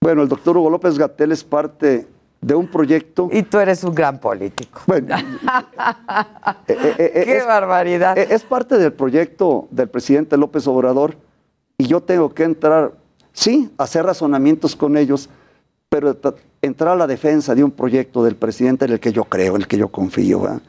Bueno, 0.00 0.22
el 0.22 0.28
doctor 0.28 0.56
Hugo 0.56 0.70
López 0.70 0.96
Gatel 0.96 1.32
es 1.32 1.42
parte 1.42 2.06
de 2.40 2.54
un 2.54 2.68
proyecto. 2.68 3.28
Y 3.32 3.42
tú 3.42 3.58
eres 3.58 3.82
un 3.82 3.92
gran 3.92 4.20
político. 4.20 4.82
Bueno, 4.86 5.16
eh, 6.68 6.78
eh, 6.78 7.12
eh, 7.12 7.22
qué 7.24 7.42
barbaridad. 7.44 8.16
Es 8.16 8.44
parte 8.44 8.78
del 8.78 8.92
proyecto 8.92 9.66
del 9.72 9.88
presidente 9.88 10.36
López 10.36 10.64
Obrador 10.68 11.16
y 11.76 11.88
yo 11.88 12.00
tengo 12.00 12.32
que 12.32 12.44
entrar, 12.44 12.92
sí, 13.32 13.72
a 13.78 13.82
hacer 13.82 14.04
razonamientos 14.04 14.76
con 14.76 14.96
ellos, 14.96 15.28
pero 15.94 16.16
entrar 16.60 16.94
a 16.94 16.96
la 16.96 17.06
defensa 17.06 17.54
de 17.54 17.62
un 17.62 17.70
proyecto 17.70 18.24
del 18.24 18.34
presidente 18.34 18.84
en 18.84 18.90
el 18.90 18.98
que 18.98 19.12
yo 19.12 19.22
creo, 19.26 19.54
en 19.54 19.62
el 19.62 19.68
que 19.68 19.78
yo 19.78 19.86
confío. 19.86 20.60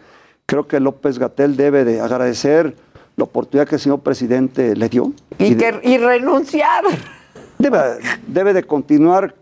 Creo 0.45 0.67
que 0.67 0.79
López 0.79 1.17
Gatel 1.17 1.57
debe 1.57 1.83
de 1.83 1.99
agradecer 1.99 2.75
la 3.15 3.23
oportunidad 3.23 3.67
que 3.67 3.73
el 3.73 3.81
señor 3.81 4.01
presidente 4.01 4.75
le 4.75 4.87
dio. 4.87 5.13
Y, 5.39 5.55
que, 5.55 5.79
y 5.81 5.97
renunciar. 5.97 6.83
Debe, 7.57 7.79
debe 8.27 8.53
de 8.53 8.63
continuar. 8.65 9.33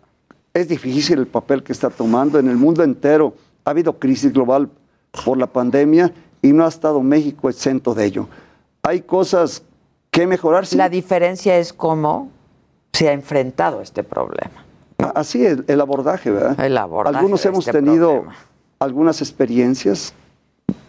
Es 0.54 0.70
difícil 0.70 1.20
el 1.20 1.28
papel 1.28 1.64
que 1.64 1.74
está 1.74 1.90
tomando 1.90 2.40
en 2.40 2.48
el 2.48 2.56
mundo 2.56 2.82
entero. 2.82 3.34
Ha 3.66 3.72
habido 3.72 4.00
crisis 4.00 4.32
global 4.32 4.70
por 5.26 5.38
la 5.38 5.48
pandemia 5.48 6.14
y 6.42 6.54
no 6.54 6.64
ha 6.64 6.70
estado 6.70 7.02
México 7.02 7.50
exento 7.50 7.94
de 7.94 8.06
ello. 8.06 8.30
Hay 8.84 9.02
cosas 9.02 9.64
que 10.12 10.28
mejorar. 10.28 10.66
La 10.76 10.88
diferencia 10.88 11.58
es 11.58 11.74
cómo 11.74 12.32
se 12.94 13.10
ha 13.10 13.12
enfrentado 13.12 13.82
este 13.82 14.02
problema. 14.06 14.63
Así 15.16 15.46
es, 15.46 15.60
el 15.68 15.82
abordaje, 15.82 16.32
¿verdad? 16.32 16.60
El 16.60 16.78
abordaje. 16.78 17.18
Algunos 17.18 17.46
hemos 17.46 17.68
este 17.68 17.80
tenido 17.80 18.26
algunas 18.80 19.22
experiencias 19.22 20.14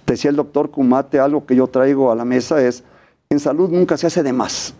decía 0.07 0.31
el 0.31 0.37
doctor 0.37 0.71
Kumate, 0.71 1.19
algo 1.19 1.47
que 1.47 1.57
yo 1.57 1.67
traigo 1.67 2.11
a 2.11 2.15
la 2.15 2.25
mesa 2.25 2.63
es, 2.63 2.85
en 3.31 3.41
salud 3.41 3.71
nunca 3.71 3.97
se 3.97 4.07
hace 4.07 4.23
de 4.23 4.33
más. 4.33 4.75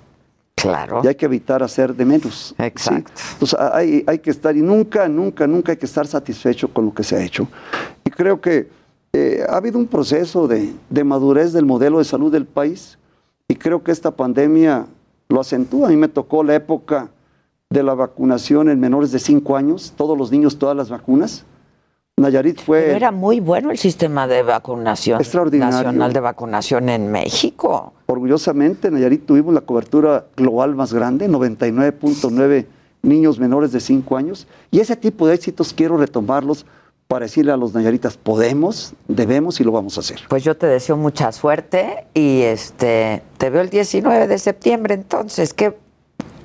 Claro. 0.55 1.01
Y 1.03 1.09
hay 1.09 1.15
que 1.15 1.27
evitar 1.27 1.63
hacer 1.63 1.95
de 1.95 2.05
menos. 2.05 2.55
Exacto. 2.59 3.11
Entonces 3.33 3.59
hay, 3.59 4.05
hay, 4.07 4.19
que 4.19 4.31
estar, 4.31 4.57
y 4.57 4.63
nunca, 4.63 5.09
nunca, 5.09 5.47
nunca 5.47 5.73
hay 5.73 5.79
que 5.79 5.87
estar 5.87 6.07
satisfecho 6.07 6.73
con 6.73 6.87
lo 6.87 6.95
que 6.95 7.03
se 7.03 7.17
ha 7.17 7.23
hecho. 7.23 7.49
Y 8.05 8.11
creo 8.11 8.41
que 8.41 8.69
eh, 9.13 9.45
ha 9.49 9.57
habido 9.57 9.79
un 9.79 9.87
proceso 9.87 10.47
de, 10.47 10.73
de, 10.89 11.05
madurez 11.05 11.53
del 11.53 11.65
modelo 11.65 11.99
de 11.99 12.05
salud 12.05 12.33
del 12.33 12.47
país, 12.47 12.99
y 13.49 13.57
creo 13.57 13.83
que 13.83 13.93
esta 13.93 14.11
pandemia 14.11 14.87
lo 15.29 15.41
acentúa. 15.41 15.89
A 15.89 15.91
mí 15.91 15.97
me 15.97 16.09
tocó 16.09 16.43
la 16.43 16.55
época 16.55 17.11
de 17.75 17.83
la 17.83 17.95
vacunación 17.95 18.71
en 18.71 18.79
menores 18.79 19.11
de 19.11 19.19
5 19.19 19.57
años, 19.57 19.93
todos 19.97 20.17
los 20.17 20.31
niños, 20.31 20.59
todas 20.59 20.77
las 20.77 20.89
vacunas. 20.89 21.45
Nayarit 22.17 22.61
fue... 22.61 22.95
era 22.95 23.11
muy 23.11 23.41
bueno 23.41 23.73
el 23.73 23.79
sistema 23.79 24.29
de 24.29 24.45
vacunación 24.45 25.19
nacional 25.59 26.13
de 26.13 26.21
vacunación 26.21 26.89
en 26.89 27.11
México. 27.11 27.93
Orgullosamente, 28.07 28.93
Nayarit 28.93 29.27
tuvimos 29.27 29.53
la 29.53 29.63
cobertura 29.63 30.27
global 30.37 30.77
más 30.77 30.95
grande, 30.95 31.29
99.9 31.29 32.67
niños 33.03 33.41
menores 33.41 33.73
de 33.73 33.81
5 33.81 34.17
años. 34.17 34.47
Y 34.71 34.79
ese 34.79 34.95
tipo 34.95 35.27
de 35.27 35.35
éxitos 35.35 35.75
quiero 35.75 35.97
retomarlos 35.97 36.67
para 37.09 37.25
decirle 37.25 37.51
a 37.51 37.57
los 37.57 37.75
nayaritas, 37.75 38.17
podemos, 38.17 38.95
debemos 39.09 39.61
y 39.61 39.65
lo 39.65 39.73
vamos 39.73 39.97
a 39.97 40.01
hacer. 40.01 40.21
Pues 40.29 40.45
yo 40.45 40.57
te 40.57 40.67
deseo 40.67 40.97
mucha 40.97 41.33
suerte 41.33 42.07
y 42.15 42.43
este 42.43 43.23
te 43.37 43.51
veo 43.51 43.61
el 43.61 43.71
19 43.71 44.29
de 44.29 44.39
septiembre 44.39 44.95
entonces, 44.95 45.53
¿qué? 45.53 45.77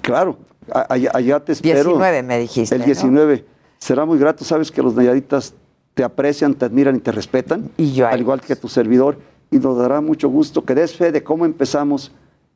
Claro, 0.02 0.38
allá, 0.74 1.40
te 1.40 1.54
espero. 1.54 1.90
19 1.90 2.24
me 2.24 2.40
dijiste. 2.40 2.76
El 2.76 2.84
19. 2.84 3.46
Será 3.78 4.06
muy 4.06 4.18
grato, 4.18 4.44
sabes 4.44 4.72
que 4.72 4.82
los 4.82 4.94
nayaritas 4.96 5.54
te 5.94 6.04
aprecian, 6.04 6.54
te 6.54 6.66
admiran 6.66 6.96
y 6.96 7.00
te 7.00 7.12
respetan, 7.12 7.72
y 7.78 7.94
yo 7.94 8.08
al 8.08 8.20
igual 8.20 8.42
que 8.42 8.56
tu 8.56 8.68
servidor, 8.68 9.18
y 9.52 9.58
nos 9.58 9.78
dará 9.78 10.02
mucho 10.02 10.30
gusto 10.30 10.64
que 10.64 10.76
des 10.76 10.96
fe 10.96 11.12
de 11.12 11.24
cómo 11.24 11.46
empezamos 11.46 12.12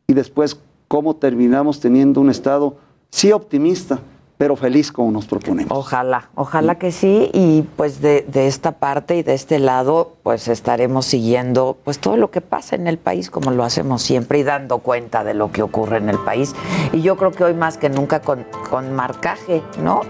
y 0.08 0.14
después 0.14 0.60
cómo 0.88 1.16
terminamos 1.16 1.80
teniendo 1.80 2.22
un 2.22 2.30
estado, 2.30 2.78
sí 3.10 3.32
optimista, 3.32 4.00
pero 4.38 4.56
feliz 4.56 4.92
como 4.92 5.12
nos 5.12 5.26
proponemos. 5.26 5.78
Ojalá, 5.78 6.30
ojalá 6.36 6.76
que 6.76 6.92
sí, 6.92 7.30
y 7.34 7.64
pues 7.76 8.02
de, 8.02 8.26
de, 8.28 8.48
esta 8.48 8.74
parte 8.74 9.16
y 9.18 9.24
de 9.24 9.34
este 9.34 9.60
lado, 9.60 10.14
pues 10.24 10.48
estaremos 10.48 11.06
siguiendo 11.06 11.78
pues 11.84 12.00
todo 12.00 12.18
lo 12.18 12.32
que 12.32 12.42
pasa 12.42 12.76
en 12.76 12.88
el 12.88 12.98
país 12.98 13.30
como 13.30 13.52
lo 13.52 13.64
hacemos 13.64 14.02
siempre 14.02 14.40
y 14.40 14.44
dando 14.44 14.80
cuenta 14.80 15.24
de 15.24 15.34
lo 15.34 15.52
que 15.52 15.62
ocurre 15.62 15.98
en 15.98 16.10
el 16.10 16.20
país. 16.20 16.56
Y 16.92 17.02
yo 17.02 17.16
creo 17.18 17.32
que 17.32 17.44
hoy 17.44 17.54
más 17.54 17.78
que 17.78 17.90
nunca 17.90 18.22
con, 18.22 18.46
con 18.70 18.94
marcaje, 18.94 19.62
¿no? 19.82 20.02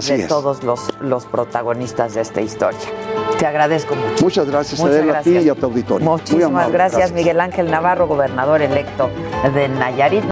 de 0.00 0.26
todos 0.26 0.62
los, 0.64 0.88
los 1.00 1.26
protagonistas 1.26 2.14
de 2.14 2.22
esta 2.22 2.40
historia. 2.40 2.78
Te 3.38 3.46
agradezco 3.46 3.94
mucho. 3.94 4.24
Muchas 4.24 4.48
gracias, 4.48 4.80
Adela, 4.80 5.18
a 5.18 5.22
ti 5.22 5.36
y 5.36 5.48
a 5.48 5.54
tu 5.54 5.66
auditorio. 5.66 6.08
Muchísimas 6.08 6.70
gracias, 6.70 7.12
Miguel 7.12 7.40
Ángel 7.40 7.70
Navarro, 7.70 8.06
gobernador 8.06 8.62
electo 8.62 9.10
de 9.54 9.68
Nayarit. 9.68 10.31